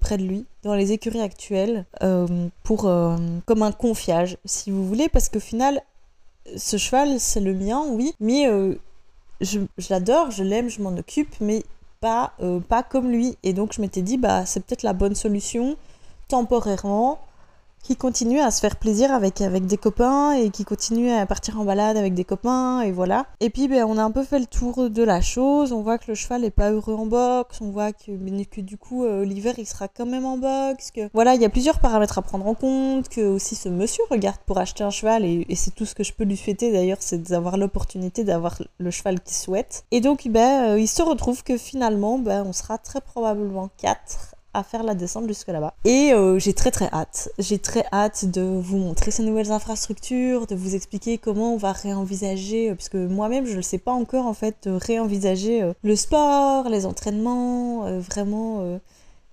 près 0.00 0.18
de 0.18 0.24
lui, 0.24 0.46
dans 0.62 0.74
les 0.74 0.92
écuries 0.92 1.20
actuelles, 1.20 1.84
pour, 2.62 2.82
comme 2.82 3.62
un 3.62 3.72
confiage, 3.72 4.38
si 4.44 4.70
vous 4.70 4.86
voulez, 4.86 5.08
parce 5.08 5.28
qu'au 5.28 5.40
final, 5.40 5.82
ce 6.56 6.76
cheval, 6.76 7.18
c'est 7.18 7.40
le 7.40 7.54
mien, 7.54 7.84
oui, 7.88 8.14
mais 8.20 8.46
je, 9.40 9.60
l'adore, 9.90 10.30
je 10.30 10.42
l'aime, 10.44 10.68
je 10.68 10.80
m'en 10.82 10.96
occupe, 10.96 11.34
mais 11.40 11.62
euh, 12.40 12.60
pas, 12.60 12.82
comme 12.82 13.10
lui. 13.10 13.36
Et 13.42 13.52
donc 13.52 13.72
je 13.72 13.80
m'étais 13.80 14.02
dit, 14.02 14.18
bah, 14.18 14.46
c'est 14.46 14.64
peut-être 14.64 14.82
la 14.82 14.92
bonne 14.92 15.14
solution 15.14 15.76
temporairement 16.28 17.18
qui 17.84 17.96
continue 17.96 18.40
à 18.40 18.50
se 18.50 18.60
faire 18.60 18.76
plaisir 18.76 19.12
avec, 19.12 19.42
avec 19.42 19.66
des 19.66 19.76
copains 19.76 20.32
et 20.32 20.48
qui 20.48 20.64
continue 20.64 21.10
à 21.10 21.26
partir 21.26 21.60
en 21.60 21.64
balade 21.64 21.98
avec 21.98 22.14
des 22.14 22.24
copains 22.24 22.80
et 22.80 22.90
voilà. 22.90 23.26
Et 23.40 23.50
puis 23.50 23.68
ben, 23.68 23.84
on 23.86 23.98
a 23.98 24.02
un 24.02 24.10
peu 24.10 24.24
fait 24.24 24.38
le 24.38 24.46
tour 24.46 24.88
de 24.88 25.02
la 25.02 25.20
chose, 25.20 25.70
on 25.72 25.82
voit 25.82 25.98
que 25.98 26.06
le 26.08 26.14
cheval 26.14 26.44
est 26.44 26.50
pas 26.50 26.70
heureux 26.70 26.94
en 26.94 27.04
boxe, 27.04 27.60
on 27.60 27.70
voit 27.70 27.92
que, 27.92 28.44
que 28.44 28.60
du 28.62 28.78
coup 28.78 29.04
euh, 29.04 29.24
l'hiver 29.24 29.54
il 29.58 29.66
sera 29.66 29.86
quand 29.86 30.06
même 30.06 30.24
en 30.24 30.38
boxe, 30.38 30.90
que 30.90 31.10
voilà, 31.12 31.34
il 31.34 31.42
y 31.42 31.44
a 31.44 31.50
plusieurs 31.50 31.78
paramètres 31.78 32.16
à 32.16 32.22
prendre 32.22 32.46
en 32.46 32.54
compte, 32.54 33.10
que 33.10 33.20
aussi 33.20 33.54
ce 33.54 33.68
monsieur 33.68 34.02
regarde 34.10 34.38
pour 34.46 34.56
acheter 34.56 34.82
un 34.82 34.90
cheval 34.90 35.24
et, 35.24 35.46
c'est 35.54 35.74
tout 35.74 35.86
ce 35.86 35.94
que 35.94 36.02
je 36.02 36.12
peux 36.12 36.24
lui 36.24 36.36
souhaiter 36.36 36.72
d'ailleurs, 36.72 36.98
c'est 37.00 37.22
d'avoir 37.22 37.58
l'opportunité 37.58 38.24
d'avoir 38.24 38.58
le 38.78 38.90
cheval 38.90 39.20
qu'il 39.20 39.36
souhaite. 39.36 39.84
Et 39.90 40.00
donc 40.00 40.26
ben, 40.28 40.70
euh, 40.70 40.80
il 40.80 40.88
se 40.88 41.02
retrouve 41.02 41.42
que 41.42 41.58
finalement 41.58 42.18
ben, 42.18 42.44
on 42.46 42.54
sera 42.54 42.78
très 42.78 43.02
probablement 43.02 43.68
quatre 43.76 44.33
à 44.54 44.62
faire 44.62 44.82
la 44.82 44.94
descente 44.94 45.26
jusque 45.28 45.48
là-bas. 45.48 45.74
Et 45.84 46.12
euh, 46.12 46.38
j'ai 46.38 46.54
très 46.54 46.70
très 46.70 46.88
hâte. 46.92 47.30
J'ai 47.38 47.58
très 47.58 47.84
hâte 47.92 48.24
de 48.24 48.40
vous 48.40 48.78
montrer 48.78 49.10
ces 49.10 49.22
nouvelles 49.22 49.52
infrastructures, 49.52 50.46
de 50.46 50.54
vous 50.54 50.74
expliquer 50.74 51.18
comment 51.18 51.54
on 51.54 51.56
va 51.56 51.72
réenvisager, 51.72 52.70
euh, 52.70 52.74
puisque 52.74 52.94
moi-même 52.94 53.46
je 53.46 53.56
ne 53.56 53.62
sais 53.62 53.78
pas 53.78 53.92
encore 53.92 54.26
en 54.26 54.34
fait, 54.34 54.66
réenvisager 54.66 55.62
euh, 55.62 55.72
le 55.82 55.96
sport, 55.96 56.68
les 56.68 56.86
entraînements, 56.86 58.00
vraiment. 58.00 58.78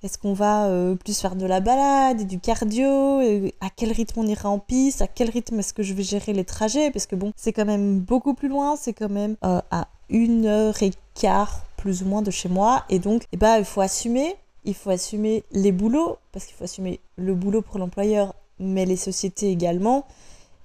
Est-ce 0.04 0.18
qu'on 0.18 0.34
va 0.34 0.68
plus 1.04 1.20
faire 1.20 1.36
de 1.36 1.46
la 1.46 1.60
balade, 1.60 2.26
du 2.26 2.40
cardio 2.40 3.20
À 3.62 3.70
quel 3.76 3.92
rythme 3.92 4.22
on 4.22 4.26
ira 4.26 4.50
en 4.50 4.58
piste 4.58 5.04
À 5.04 5.08
quel 5.08 5.30
rythme 5.30 5.60
est-ce 5.60 5.74
que 5.74 5.84
je 5.84 5.94
vais 5.94 6.02
gérer 6.02 6.34
les 6.34 6.44
trajets 6.44 6.90
Parce 6.90 7.06
que 7.06 7.16
bon, 7.16 7.32
c'est 7.36 7.54
quand 7.54 7.66
même 7.66 8.00
beaucoup 8.00 8.34
plus 8.34 8.48
loin, 8.48 8.76
c'est 8.76 8.94
quand 8.94 9.10
même 9.10 9.36
à 9.44 9.88
une 10.10 10.48
heure 10.48 10.82
et 10.82 10.92
quart 11.14 11.66
plus 11.78 12.04
ou 12.04 12.06
moins 12.06 12.22
de 12.22 12.32
chez 12.32 12.50
moi. 12.50 12.84
Et 12.90 13.00
donc, 13.00 13.24
eh 13.32 13.38
ben, 13.38 13.58
il 13.58 13.66
faut 13.66 13.82
assumer 13.82 14.36
il 14.66 14.74
faut 14.74 14.90
assumer 14.90 15.44
les 15.52 15.72
boulots, 15.72 16.18
parce 16.32 16.46
qu'il 16.46 16.56
faut 16.56 16.64
assumer 16.64 17.00
le 17.16 17.34
boulot 17.34 17.62
pour 17.62 17.80
l'employeur, 17.80 18.36
mais 18.60 18.86
les 18.86 18.96
sociétés 18.96 19.50
également. 19.50 20.06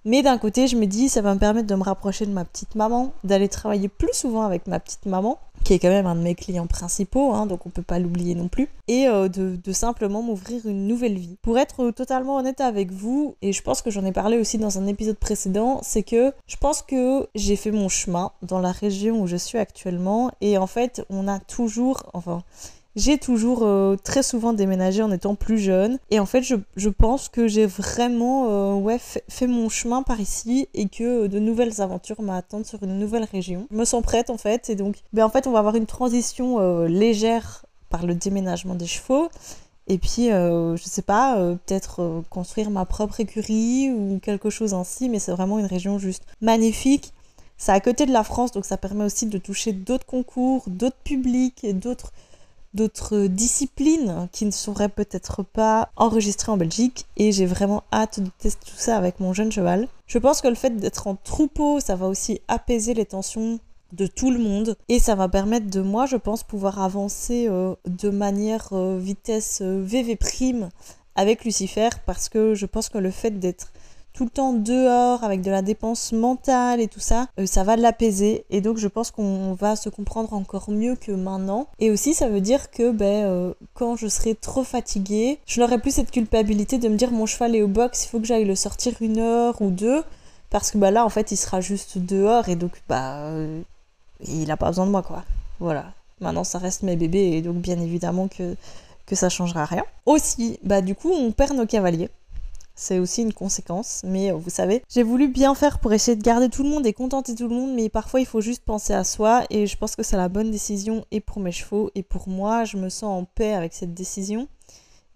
Mais 0.07 0.23
d'un 0.23 0.39
côté, 0.39 0.69
je 0.69 0.77
me 0.77 0.87
dis, 0.87 1.09
ça 1.09 1.21
va 1.21 1.35
me 1.35 1.41
permettre 1.41 1.67
de 1.67 1.75
me 1.75 1.83
rapprocher 1.83 2.27
de 2.27 2.31
ma 2.31 2.45
petite 2.45 2.77
maman, 2.77 3.13
d'aller 3.25 3.49
travailler 3.49 3.89
plus 3.89 4.13
souvent 4.13 4.43
avec 4.43 4.69
ma 4.69 4.79
petite 4.79 5.05
maman, 5.05 5.41
qui 5.65 5.73
est 5.73 5.81
quand 5.81 5.89
même 5.89 6.07
un 6.07 6.15
de 6.15 6.21
mes 6.21 6.37
clients 6.37 6.69
principaux, 6.69 7.33
hein, 7.33 7.47
donc 7.47 7.67
on 7.67 7.71
peut 7.71 7.83
pas 7.83 7.99
l'oublier 7.99 8.37
non 8.37 8.47
plus, 8.47 8.69
et 8.87 9.09
euh, 9.09 9.27
de, 9.27 9.57
de, 9.57 9.73
simplement 9.73 10.23
m'ouvrir 10.23 10.65
une 10.65 10.87
nouvelle 10.87 11.19
vie. 11.19 11.37
Pour 11.43 11.59
être 11.59 11.91
totalement 11.91 12.37
honnête 12.37 12.61
avec 12.61 12.93
vous, 12.93 13.35
et 13.43 13.53
je 13.53 13.61
pense 13.63 13.83
que 13.83 13.91
j'en 13.91 14.05
ai 14.05 14.13
parlé 14.13 14.39
aussi 14.39 14.59
dans 14.59 14.79
un 14.79 14.87
épisode 14.87 15.17
précédent, 15.17 15.81
c'est 15.83 16.05
que 16.05 16.33
je 16.47 16.57
pense 16.57 16.83
que 16.83 17.27
j'ai 17.35 17.57
fait 17.57 17.73
mon 17.73 17.89
chemin 17.89 18.31
dans 18.43 18.61
la 18.61 18.71
région 18.71 19.21
où 19.21 19.27
je 19.27 19.35
suis 19.35 19.59
actuellement, 19.59 20.31
et 20.41 20.57
en 20.57 20.69
fait, 20.69 21.05
on 21.11 21.27
a 21.27 21.41
toujours, 21.41 22.05
enfin, 22.15 22.45
j'ai 22.97 23.19
toujours 23.19 23.61
euh, 23.63 23.97
très 24.03 24.23
souvent 24.23 24.55
déménagé 24.55 25.03
en 25.03 25.13
étant 25.13 25.35
plus 25.35 25.59
jeune. 25.59 25.99
Et 26.11 26.19
en 26.19 26.27
fait, 26.27 26.43
je, 26.43 26.89
pense 26.89 27.29
que 27.29 27.47
j'ai 27.47 27.67
vraiment 27.67 28.79
euh, 28.81 28.99
fait, 29.29 29.47
mon 29.47 29.69
chemin 29.69 30.03
par 30.03 30.19
ici 30.19 30.69
et 30.75 30.89
que 30.89 31.27
de 31.27 31.39
nouvelles 31.39 31.83
aventures 31.83 32.21
m'attendent 32.23 32.65
sur 32.65 32.83
une 32.83 32.99
nouvelle 32.99 33.25
région. 33.25 33.67
Je 33.71 33.77
me 33.77 33.85
sens 33.85 34.03
prête 34.03 34.31
en 34.31 34.39
fait. 34.39 34.71
Et 34.71 34.75
donc, 34.75 34.97
ben, 35.13 35.25
en 35.25 35.29
fait, 35.29 35.47
on 35.47 35.53
va 35.53 35.59
avoir 35.59 35.77
une 35.77 35.87
transition 35.87 36.59
euh, 36.59 36.89
légère 36.89 37.67
par 37.91 38.07
le 38.07 38.15
déménagement 38.15 38.75
des 38.75 38.87
chevaux. 38.87 39.29
Et 39.89 39.99
puis, 39.99 40.31
je 40.31 40.83
sais 40.83 41.03
pas, 41.03 41.37
peut-être 41.37 42.25
construire 42.29 42.71
ma 42.71 42.85
propre 42.85 43.21
écurie 43.21 43.93
ou 43.93 44.19
quelque 44.21 44.51
chose 44.51 44.75
ainsi. 44.75 45.09
Mais 45.09 45.21
c'est 45.21 45.31
vraiment 45.31 45.61
une 45.61 45.67
région 45.67 46.01
juste 46.01 46.25
magnifique. 46.41 47.13
C'est 47.57 47.71
à 47.73 47.81
côté 47.81 48.05
de 48.05 48.13
la 48.13 48.25
France, 48.25 48.51
donc 48.51 48.67
ça 48.67 48.77
permet 48.77 49.05
aussi 49.05 49.27
de 49.27 49.39
toucher 49.39 49.73
d'autres 49.73 50.05
concours, 50.05 50.65
d'autres 50.67 50.99
publics 51.05 51.63
et 51.63 51.73
d'autres 51.73 52.13
d'autres 52.77 53.27
disciplines 53.27 54.29
qui 54.31 54.45
ne 54.45 54.51
seraient 54.53 54.89
peut-être 54.89 55.43
pas 55.43 55.89
enregistrées 55.97 56.53
en 56.53 56.57
Belgique 56.57 57.07
et 57.17 57.33
j'ai 57.33 57.47
vraiment 57.47 57.83
hâte 57.93 58.21
de 58.21 58.31
tester 58.39 58.71
tout 58.71 58.79
ça 58.79 58.97
avec 58.97 59.19
mon 59.19 59.33
jeune 59.33 59.51
cheval. 59.51 59.89
Je 60.07 60.19
pense 60.19 60.41
que 60.41 60.49
le 60.49 60.55
fait 60.55 60.77
d'être 60.77 61.09
en 61.09 61.17
troupeau, 61.17 61.81
ça 61.81 61.97
va 61.97 62.07
aussi 62.07 62.41
apaiser 62.47 62.95
les 62.95 63.07
tensions 63.07 63.59
de 63.93 64.07
tout 64.07 64.31
le 64.31 64.39
monde 64.39 64.77
et 64.89 64.99
ça 64.99 65.15
va 65.15 65.29
permettre 65.29 65.71
de 65.71 65.81
moi 65.81 66.07
je 66.07 66.17
pense 66.17 66.43
pouvoir 66.43 66.83
avancer 66.83 67.47
euh, 67.49 67.75
de 67.87 68.11
manière 68.11 68.69
euh, 68.73 68.99
vitesse 68.99 69.63
VV 69.63 70.19
euh, 70.43 70.69
avec 71.15 71.45
Lucifer 71.45 71.91
parce 72.05 72.29
que 72.29 72.55
je 72.55 72.67
pense 72.67 72.89
que 72.89 72.99
le 72.99 73.11
fait 73.11 73.39
d'être 73.39 73.73
tout 74.17 74.25
le 74.25 74.31
temps 74.31 74.55
dehors 74.55 75.23
avec 75.25 75.43
de 75.43 75.51
la 75.51 75.61
dépense 75.61 76.13
mentale 76.13 76.81
et 76.81 76.89
tout 76.89 77.01
ça, 77.01 77.27
euh, 77.39 77.45
ça 77.45 77.65
va 77.65 77.77
l'apaiser. 77.77 78.47
Et 78.49 78.63
donc 78.63 78.79
je 78.79 78.89
pense 78.89 79.11
qu'on 79.11 79.53
va 79.53 79.77
se 79.77 79.91
comprendre 79.91 80.33
encore 80.33 80.71
mieux 80.71 80.97
que 80.97 81.13
maintenant. 81.13 81.67
Et 81.81 81.91
aussi 81.91 82.15
ça 82.15 82.31
veut 82.31 82.41
dire 82.41 82.71
que 82.71 82.91
ben, 82.91 83.27
euh, 83.27 83.53
quand 83.75 83.95
je 83.95 84.09
serai 84.09 84.35
trop 84.35 84.65
fatiguée, 84.65 85.39
je 85.45 85.61
n'aurai 85.61 85.79
plus 85.79 85.91
cette 85.91 86.11
culpabilité 86.11 86.79
de 86.79 86.89
me 86.89 86.97
dire 86.97 87.13
mon 87.13 87.27
cheval 87.27 87.55
est 87.55 87.63
au 87.63 87.69
box, 87.69 88.07
il 88.07 88.09
faut 88.09 88.19
que 88.19 88.25
j'aille 88.25 88.47
le 88.47 88.55
sortir 88.55 88.95
une 89.03 89.19
heure 89.19 89.61
ou 89.61 89.69
deux. 89.71 90.03
Parce 90.49 90.71
que 90.71 90.79
bah, 90.79 90.91
là 90.91 91.05
en 91.05 91.11
fait 91.11 91.31
il 91.31 91.37
sera 91.37 91.61
juste 91.61 91.99
dehors 91.99 92.49
et 92.49 92.57
donc 92.57 92.73
bah 92.89 93.19
euh, 93.19 93.61
il 94.27 94.47
n'a 94.47 94.57
pas 94.57 94.69
besoin 94.69 94.87
de 94.87 94.93
moi 94.93 95.03
quoi. 95.03 95.25
Voilà. 95.61 95.93
Maintenant 96.23 96.45
ça 96.45 96.59
reste 96.59 96.83
mes 96.85 96.97
bébés 96.97 97.33
et 97.33 97.43
donc 97.43 97.57
bien 97.57 97.79
évidemment 97.79 98.29
que, 98.29 98.57
que 99.05 99.15
ça 99.15 99.29
changera 99.29 99.67
rien. 99.67 99.85
Aussi, 100.07 100.59
bah 100.63 100.81
du 100.81 100.95
coup 100.95 101.13
on 101.13 101.33
perd 101.33 101.55
nos 101.55 101.67
cavaliers 101.67 102.09
c'est 102.77 102.99
aussi 102.99 103.23
une 103.23 103.33
conséquence. 103.33 104.03
Mais 104.05 104.31
euh, 104.31 104.37
vous 104.37 104.51
savez, 104.51 104.83
j'ai 104.89 105.03
voulu 105.03 105.27
bien 105.27 105.55
faire 105.55 105.81
pour 105.81 105.93
essayer 105.93 106.17
de 106.17 106.23
garder 106.23 106.49
tout 106.49 106.63
le 106.63 106.69
monde 106.69 106.87
et 106.87 106.93
contenter 106.93 107.35
tout 107.35 107.49
le 107.49 107.55
monde, 107.55 107.75
mais 107.75 107.89
parfois 107.89 108.21
il 108.21 108.27
faut 108.27 108.41
juste 108.41 108.65
penser 108.65 108.93
à 108.93 109.03
soi 109.03 109.45
et 109.51 109.67
je 109.67 109.77
pense 109.77 109.97
que 109.97 110.03
c'est 110.03 110.17
la 110.17 110.29
bonne 110.29 110.51
décision 110.51 111.05
et 111.11 111.21
pour 111.21 111.41
mes 111.41 111.53
chevaux 111.53 111.91
et 111.95 112.03
pour 112.03 112.29
moi, 112.29 112.65
je 112.65 112.77
me 112.77 112.89
sens 112.89 113.23
en 113.23 113.25
paix 113.25 113.55
avec 113.55 113.73
cette 113.73 113.95
décision. 113.95 114.47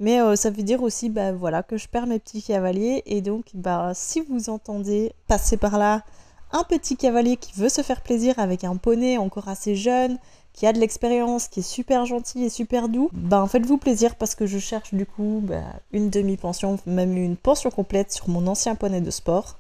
Mais 0.01 0.21
euh, 0.21 0.35
ça 0.35 0.51
veut 0.51 0.63
dire 0.63 0.83
aussi 0.83 1.11
bah, 1.11 1.31
voilà, 1.33 1.63
que 1.63 1.77
je 1.77 1.87
perds 1.87 2.07
mes 2.07 2.19
petits 2.19 2.43
cavaliers 2.43 3.03
et 3.05 3.21
donc 3.21 3.45
bah, 3.53 3.93
si 3.95 4.23
vous 4.23 4.49
entendez 4.49 5.13
passer 5.29 5.59
par 5.59 5.79
là 5.79 6.03
un 6.53 6.65
petit 6.65 6.97
cavalier 6.97 7.37
qui 7.37 7.53
veut 7.55 7.69
se 7.69 7.83
faire 7.83 8.01
plaisir 8.01 8.39
avec 8.39 8.65
un 8.65 8.77
poney 8.77 9.19
encore 9.19 9.49
assez 9.49 9.77
jeune, 9.77 10.19
qui 10.61 10.67
a 10.67 10.75
de 10.75 10.79
l'expérience, 10.79 11.49
qui 11.49 11.61
est 11.61 11.63
super 11.63 12.05
gentil 12.05 12.45
et 12.45 12.51
super 12.51 12.91
doux, 12.91 13.09
ben 13.15 13.47
faites-vous 13.47 13.79
plaisir 13.79 14.15
parce 14.17 14.35
que 14.35 14.45
je 14.45 14.59
cherche 14.59 14.93
du 14.93 15.07
coup 15.07 15.41
ben, 15.43 15.65
une 15.91 16.11
demi-pension, 16.11 16.79
même 16.85 17.17
une 17.17 17.39
pension 17.39 17.71
complète 17.71 18.13
sur 18.13 18.29
mon 18.29 18.47
ancien 18.47 18.75
poney 18.75 19.01
de 19.01 19.11
sport, 19.11 19.57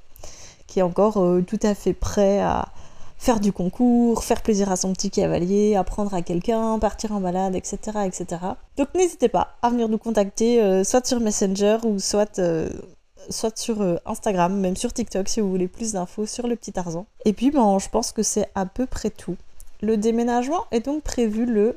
qui 0.66 0.80
est 0.80 0.83
encore 0.83 1.16
euh, 1.16 1.40
tout 1.40 1.59
à 1.62 1.75
fait 1.75 1.95
prêt 1.95 2.40
à 2.40 2.69
faire 3.16 3.40
du 3.40 3.50
concours, 3.50 4.25
faire 4.25 4.42
plaisir 4.42 4.71
à 4.71 4.76
son 4.76 4.92
petit 4.92 5.11
cavalier, 5.11 5.75
apprendre 5.75 6.12
à 6.12 6.21
quelqu'un, 6.21 6.78
partir 6.78 7.12
en 7.12 7.21
balade, 7.21 7.57
etc. 7.57 7.78
etc. 8.04 8.26
Donc 8.76 8.88
n'hésitez 8.95 9.30
pas 9.30 9.57
à 9.62 9.71
venir 9.71 9.88
nous 9.88 9.97
contacter, 9.97 10.61
euh, 10.61 10.85
soit 10.85 11.07
sur 11.07 11.19
Messenger 11.19 11.78
ou 11.85 11.99
soit... 11.99 12.38
Euh, 12.38 12.69
sur 13.54 14.00
Instagram, 14.07 14.59
même 14.59 14.76
sur 14.76 14.92
TikTok 14.92 15.28
si 15.28 15.40
vous 15.40 15.49
voulez 15.49 15.69
plus 15.69 15.92
d'infos 15.92 16.26
sur 16.26 16.49
le 16.49 16.57
petit 16.57 16.73
Tarzan. 16.73 17.07
Et 17.26 17.33
puis 17.33 17.50
ben, 17.50 17.78
je 17.78 17.88
pense 17.88 18.11
que 18.11 18.25
c'est 18.25 18.49
à 18.57 18.66
peu 18.66 18.87
près 18.87 19.11
tout. 19.11 19.37
Le 19.82 19.96
déménagement 19.96 20.66
est 20.70 20.87
donc 20.87 21.02
prévu 21.02 21.46
le 21.46 21.76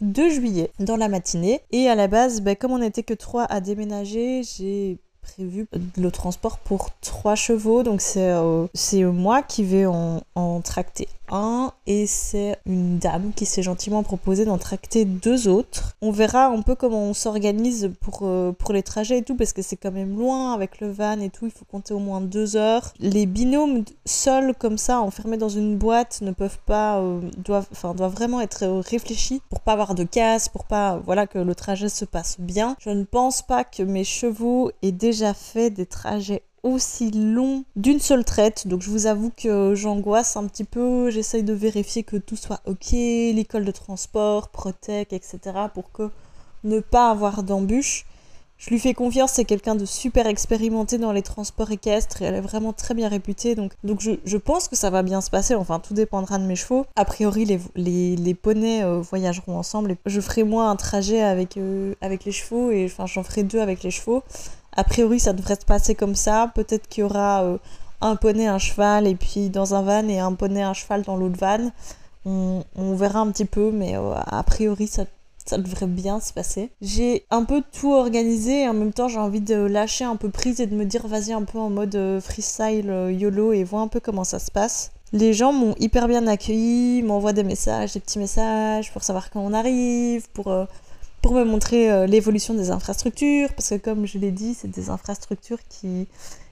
2 0.00 0.30
juillet 0.30 0.70
dans 0.80 0.96
la 0.96 1.08
matinée. 1.08 1.60
Et 1.70 1.88
à 1.88 1.94
la 1.94 2.08
base, 2.08 2.40
ben, 2.40 2.56
comme 2.56 2.72
on 2.72 2.78
n'était 2.78 3.02
que 3.02 3.14
3 3.14 3.44
à 3.44 3.60
déménager, 3.60 4.42
j'ai 4.42 4.98
prévu 5.22 5.66
le 5.96 6.10
transport 6.10 6.58
pour 6.58 6.90
3 7.00 7.34
chevaux. 7.34 7.82
Donc 7.82 8.00
c'est 8.00 8.32
euh, 8.32 8.66
moi 9.12 9.42
qui 9.42 9.64
vais 9.64 9.86
en, 9.86 10.60
tracté. 10.62 11.08
Un 11.30 11.72
et 11.86 12.06
c'est 12.06 12.58
une 12.66 12.98
dame 12.98 13.32
qui 13.34 13.46
s'est 13.46 13.62
gentiment 13.62 14.02
proposé 14.02 14.44
d'en 14.44 14.58
tracter 14.58 15.04
deux 15.04 15.48
autres. 15.48 15.96
On 16.00 16.10
verra 16.10 16.46
un 16.46 16.62
peu 16.62 16.74
comment 16.74 17.02
on 17.02 17.14
s'organise 17.14 17.92
pour, 18.00 18.20
euh, 18.22 18.52
pour 18.52 18.72
les 18.72 18.82
trajets 18.82 19.18
et 19.18 19.22
tout 19.22 19.36
parce 19.36 19.52
que 19.52 19.62
c'est 19.62 19.76
quand 19.76 19.92
même 19.92 20.16
loin 20.18 20.52
avec 20.52 20.80
le 20.80 20.90
van 20.90 21.20
et 21.20 21.30
tout, 21.30 21.46
il 21.46 21.52
faut 21.52 21.64
compter 21.64 21.94
au 21.94 21.98
moins 21.98 22.20
deux 22.20 22.56
heures. 22.56 22.92
Les 23.00 23.26
binômes 23.26 23.84
seuls 24.04 24.54
comme 24.54 24.78
ça, 24.78 25.00
enfermés 25.00 25.36
dans 25.36 25.48
une 25.48 25.76
boîte, 25.76 26.20
ne 26.22 26.30
peuvent 26.30 26.60
pas, 26.66 27.00
euh, 27.00 27.20
doivent, 27.38 27.68
enfin, 27.72 27.94
doivent 27.94 28.14
vraiment 28.14 28.40
être 28.40 28.66
réfléchis 28.66 29.42
pour 29.50 29.60
pas 29.60 29.72
avoir 29.72 29.94
de 29.94 30.04
casse, 30.04 30.48
pour 30.48 30.64
pas, 30.64 31.00
voilà, 31.04 31.26
que 31.26 31.38
le 31.38 31.54
trajet 31.54 31.88
se 31.88 32.04
passe 32.04 32.36
bien. 32.38 32.76
Je 32.80 32.90
ne 32.90 33.04
pense 33.04 33.42
pas 33.42 33.64
que 33.64 33.82
mes 33.82 34.04
chevaux 34.04 34.70
aient 34.82 34.92
déjà 34.92 35.34
fait 35.34 35.70
des 35.70 35.86
trajets 35.86 36.42
aussi 36.64 37.12
long 37.12 37.64
d'une 37.76 38.00
seule 38.00 38.24
traite. 38.24 38.66
Donc 38.66 38.82
je 38.82 38.90
vous 38.90 39.06
avoue 39.06 39.30
que 39.36 39.74
j'angoisse 39.76 40.36
un 40.36 40.46
petit 40.48 40.64
peu. 40.64 41.10
J'essaye 41.10 41.44
de 41.44 41.52
vérifier 41.52 42.02
que 42.02 42.16
tout 42.16 42.36
soit 42.36 42.60
ok, 42.66 42.90
l'école 42.90 43.64
de 43.64 43.70
transport, 43.70 44.48
Protec, 44.48 45.12
etc. 45.12 45.38
pour 45.72 45.92
que 45.92 46.10
ne 46.64 46.80
pas 46.80 47.10
avoir 47.10 47.44
d'embûches. 47.44 48.06
Je 48.56 48.70
lui 48.70 48.78
fais 48.78 48.94
confiance, 48.94 49.32
c'est 49.32 49.44
quelqu'un 49.44 49.74
de 49.74 49.84
super 49.84 50.26
expérimenté 50.26 50.96
dans 50.96 51.12
les 51.12 51.22
transports 51.22 51.70
équestres 51.70 52.22
et 52.22 52.24
elle 52.24 52.36
est 52.36 52.40
vraiment 52.40 52.72
très 52.72 52.94
bien 52.94 53.08
réputée. 53.08 53.54
Donc, 53.56 53.72
je, 53.84 54.36
pense 54.36 54.68
que 54.68 54.76
ça 54.76 54.90
va 54.90 55.02
bien 55.02 55.20
se 55.20 55.28
passer. 55.28 55.54
Enfin, 55.54 55.80
tout 55.80 55.92
dépendra 55.92 56.38
de 56.38 56.44
mes 56.44 56.56
chevaux. 56.56 56.86
A 56.96 57.04
priori, 57.04 57.44
les 57.44 58.34
poneys 58.34 58.82
euh, 58.82 59.00
voyageront 59.00 59.58
ensemble. 59.58 59.90
Et 59.90 59.96
je 60.06 60.20
ferai 60.20 60.44
moi 60.44 60.68
un 60.68 60.76
trajet 60.76 61.20
avec, 61.20 61.56
euh, 61.56 61.94
avec 62.00 62.24
les 62.24 62.32
chevaux 62.32 62.70
et 62.70 62.86
enfin, 62.86 63.06
j'en 63.06 63.24
ferai 63.24 63.42
deux 63.42 63.60
avec 63.60 63.82
les 63.82 63.90
chevaux. 63.90 64.22
A 64.76 64.84
priori, 64.84 65.20
ça 65.20 65.32
devrait 65.32 65.54
se 65.54 65.64
passer 65.64 65.94
comme 65.94 66.14
ça. 66.14 66.50
Peut-être 66.54 66.88
qu'il 66.88 67.02
y 67.02 67.04
aura 67.04 67.44
euh, 67.44 67.58
un 68.00 68.16
poney, 68.16 68.46
un 68.46 68.58
cheval, 68.58 69.06
et 69.06 69.14
puis 69.14 69.48
dans 69.48 69.74
un 69.74 69.82
van, 69.82 70.08
et 70.08 70.18
un 70.18 70.32
poney, 70.32 70.62
un 70.62 70.74
cheval 70.74 71.02
dans 71.02 71.16
l'autre 71.16 71.38
van. 71.38 71.70
On, 72.26 72.94
verra 72.94 73.20
un 73.20 73.30
petit 73.30 73.44
peu, 73.44 73.70
mais 73.70 73.96
euh, 73.96 74.14
a 74.14 74.42
priori, 74.42 74.86
ça, 74.86 75.04
ça 75.44 75.58
devrait 75.58 75.86
bien 75.86 76.20
se 76.20 76.32
passer. 76.32 76.70
J'ai 76.80 77.24
un 77.30 77.44
peu 77.44 77.62
tout 77.78 77.92
organisé, 77.92 78.62
et 78.62 78.68
en 78.68 78.74
même 78.74 78.92
temps, 78.92 79.08
j'ai 79.08 79.18
envie 79.18 79.42
de 79.42 79.56
lâcher 79.56 80.04
un 80.04 80.16
peu 80.16 80.30
prise 80.30 80.60
et 80.60 80.66
de 80.66 80.74
me 80.74 80.84
dire, 80.84 81.06
vas-y, 81.06 81.32
un 81.32 81.44
peu 81.44 81.58
en 81.58 81.70
mode 81.70 81.94
euh, 81.94 82.20
freestyle, 82.20 83.10
YOLO, 83.10 83.52
et 83.52 83.62
vois 83.62 83.80
un 83.80 83.88
peu 83.88 84.00
comment 84.00 84.24
ça 84.24 84.38
se 84.38 84.50
passe. 84.50 84.90
Les 85.12 85.32
gens 85.32 85.52
m'ont 85.52 85.76
hyper 85.78 86.08
bien 86.08 86.26
accueilli, 86.26 87.02
m'envoient 87.04 87.32
des 87.32 87.44
messages, 87.44 87.92
des 87.92 88.00
petits 88.00 88.18
messages 88.18 88.92
pour 88.92 89.04
savoir 89.04 89.30
quand 89.30 89.40
on 89.40 89.52
arrive, 89.52 90.28
pour 90.30 90.66
pour 91.24 91.32
me 91.32 91.44
montrer 91.44 91.90
euh, 91.90 92.06
l'évolution 92.06 92.52
des 92.52 92.70
infrastructures, 92.70 93.48
parce 93.54 93.70
que 93.70 93.76
comme 93.76 94.04
je 94.04 94.18
l'ai 94.18 94.30
dit, 94.30 94.52
c'est 94.52 94.70
des 94.70 94.90
infrastructures 94.90 95.60
qui, 95.70 96.06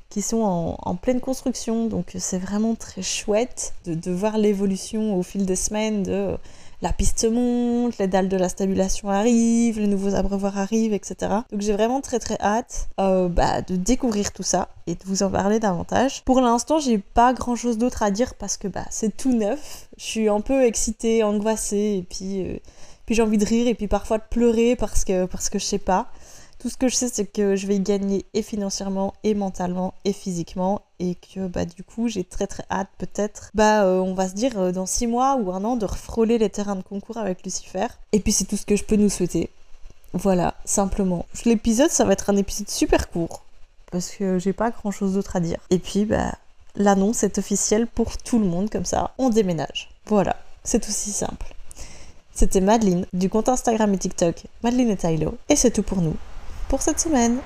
qui 0.09 0.23
sont 0.23 0.41
en, 0.41 0.97
pleine 0.97 1.21
construction, 1.21 1.89
donc 1.89 2.13
c'est 2.19 2.39
vraiment 2.39 2.75
très 2.75 3.03
chouette 3.03 3.75
de, 3.85 3.93
de 3.93 4.11
voir 4.11 4.39
l'évolution 4.39 5.15
au 5.19 5.23
fil 5.23 5.45
des 5.45 5.57
semaines 5.57 6.03
de 6.05 6.39
la 6.81 6.95
piste 6.95 7.31
monte, 7.31 7.99
les 7.99 8.09
dalles 8.09 8.31
de 8.31 8.37
la 8.39 8.49
stabulation 8.49 9.11
arrivent, 9.11 9.79
les 9.79 9.87
nouveaux 9.87 10.15
abreuvoirs 10.15 10.57
arrivent, 10.57 10.95
etc. 10.95 11.17
Donc 11.53 11.61
j'ai 11.61 11.75
vraiment 11.75 12.01
très 12.01 12.19
très 12.19 12.39
hâte 12.41 12.89
euh, 12.99 13.29
bah, 13.29 13.61
de 13.61 13.77
découvrir 13.77 14.33
tout 14.33 14.43
ça 14.43 14.71
et 14.87 14.95
de 14.95 15.05
vous 15.05 15.23
en 15.23 15.29
parler 15.29 15.61
davantage. 15.61 16.25
Pour 16.25 16.41
l'instant, 16.41 16.79
j'ai 16.79 16.97
pas 16.97 17.35
grand 17.35 17.57
chose 17.57 17.77
d'autre 17.77 18.03
à 18.03 18.11
dire 18.11 18.35
parce 18.37 18.57
que 18.57 18.69
bah, 18.69 18.87
c'est 18.89 19.15
tout 19.15 19.33
neuf. 19.33 19.89
Je 19.99 20.05
suis 20.05 20.29
un 20.31 20.41
peu 20.41 20.65
excitée, 20.65 21.23
angoissée 21.23 21.99
et 21.99 22.07
puis 22.09 22.43
euh, 22.43 22.59
j'ai 23.13 23.23
envie 23.23 23.39
de 23.39 23.45
rire 23.45 23.67
et 23.69 23.75
puis 23.75 23.89
parfois 23.89 24.19
de 24.19 24.25
pleurer 24.29 24.77
parce 24.77 25.05
que, 25.05 25.27
parce 25.27 25.49
que 25.49 25.59
je 25.59 25.65
sais 25.65 25.79
pas. 25.79 26.09
Tout 26.63 26.69
ce 26.69 26.77
que 26.77 26.87
je 26.87 26.95
sais, 26.95 27.09
c'est 27.09 27.27
que 27.27 27.57
je 27.57 27.67
vais 27.67 27.81
gagner 27.81 28.25
et 28.35 28.43
financièrement, 28.43 29.15
et 29.25 29.35
mentalement, 29.35 29.95
et 30.05 30.13
physiquement. 30.13 30.83
Et 31.01 31.17
que 31.17 31.49
bah, 31.49 31.65
du 31.65 31.83
coup, 31.83 32.07
j'ai 32.07 32.23
très 32.23 32.47
très 32.47 32.63
hâte, 32.71 32.87
peut-être, 32.99 33.51
bah, 33.53 33.85
euh, 33.85 33.99
on 33.99 34.15
va 34.15 34.29
se 34.29 34.35
dire, 34.35 34.57
euh, 34.57 34.71
dans 34.71 34.87
six 34.87 35.09
mois 35.09 35.35
ou 35.35 35.51
un 35.51 35.65
an, 35.65 35.75
de 35.75 35.87
refrôler 35.87 36.39
les 36.39 36.51
terrains 36.51 36.77
de 36.77 36.83
concours 36.83 37.17
avec 37.17 37.43
Lucifer. 37.43 37.89
Et 38.13 38.21
puis, 38.21 38.31
c'est 38.31 38.45
tout 38.45 38.57
ce 38.57 38.65
que 38.65 38.77
je 38.77 38.85
peux 38.85 38.95
nous 38.95 39.09
souhaiter. 39.09 39.51
Voilà, 40.13 40.55
simplement. 40.65 41.27
L'épisode, 41.45 41.91
ça 41.91 42.05
va 42.05 42.13
être 42.13 42.31
un 42.31 42.37
épisode 42.37 42.69
super 42.69 43.11
court. 43.11 43.43
Parce 43.91 44.11
que 44.11 44.39
j'ai 44.39 44.53
pas 44.53 44.71
grand 44.71 44.93
chose 44.93 45.15
d'autre 45.15 45.35
à 45.35 45.41
dire. 45.41 45.59
Et 45.71 45.81
puis, 45.81 46.05
bah, 46.05 46.33
l'annonce 46.77 47.25
est 47.25 47.39
officielle 47.39 47.89
pour 47.89 48.19
tout 48.19 48.39
le 48.39 48.47
monde, 48.47 48.71
comme 48.71 48.85
ça, 48.85 49.15
on 49.19 49.31
déménage. 49.31 49.91
Voilà, 50.07 50.37
c'est 50.63 50.87
aussi 50.87 51.11
simple. 51.11 51.55
C'était 52.35 52.61
Madeline 52.61 53.07
du 53.13 53.29
compte 53.29 53.49
Instagram 53.49 53.93
et 53.95 53.99
TikTok 53.99 54.45
Madeline 54.63 54.91
et 54.91 54.97
Tylo. 54.97 55.37
Et 55.49 55.57
c'est 55.57 55.71
tout 55.71 55.83
pour 55.83 56.01
nous 56.01 56.17
pour 56.69 56.81
cette 56.81 57.01
semaine. 57.01 57.37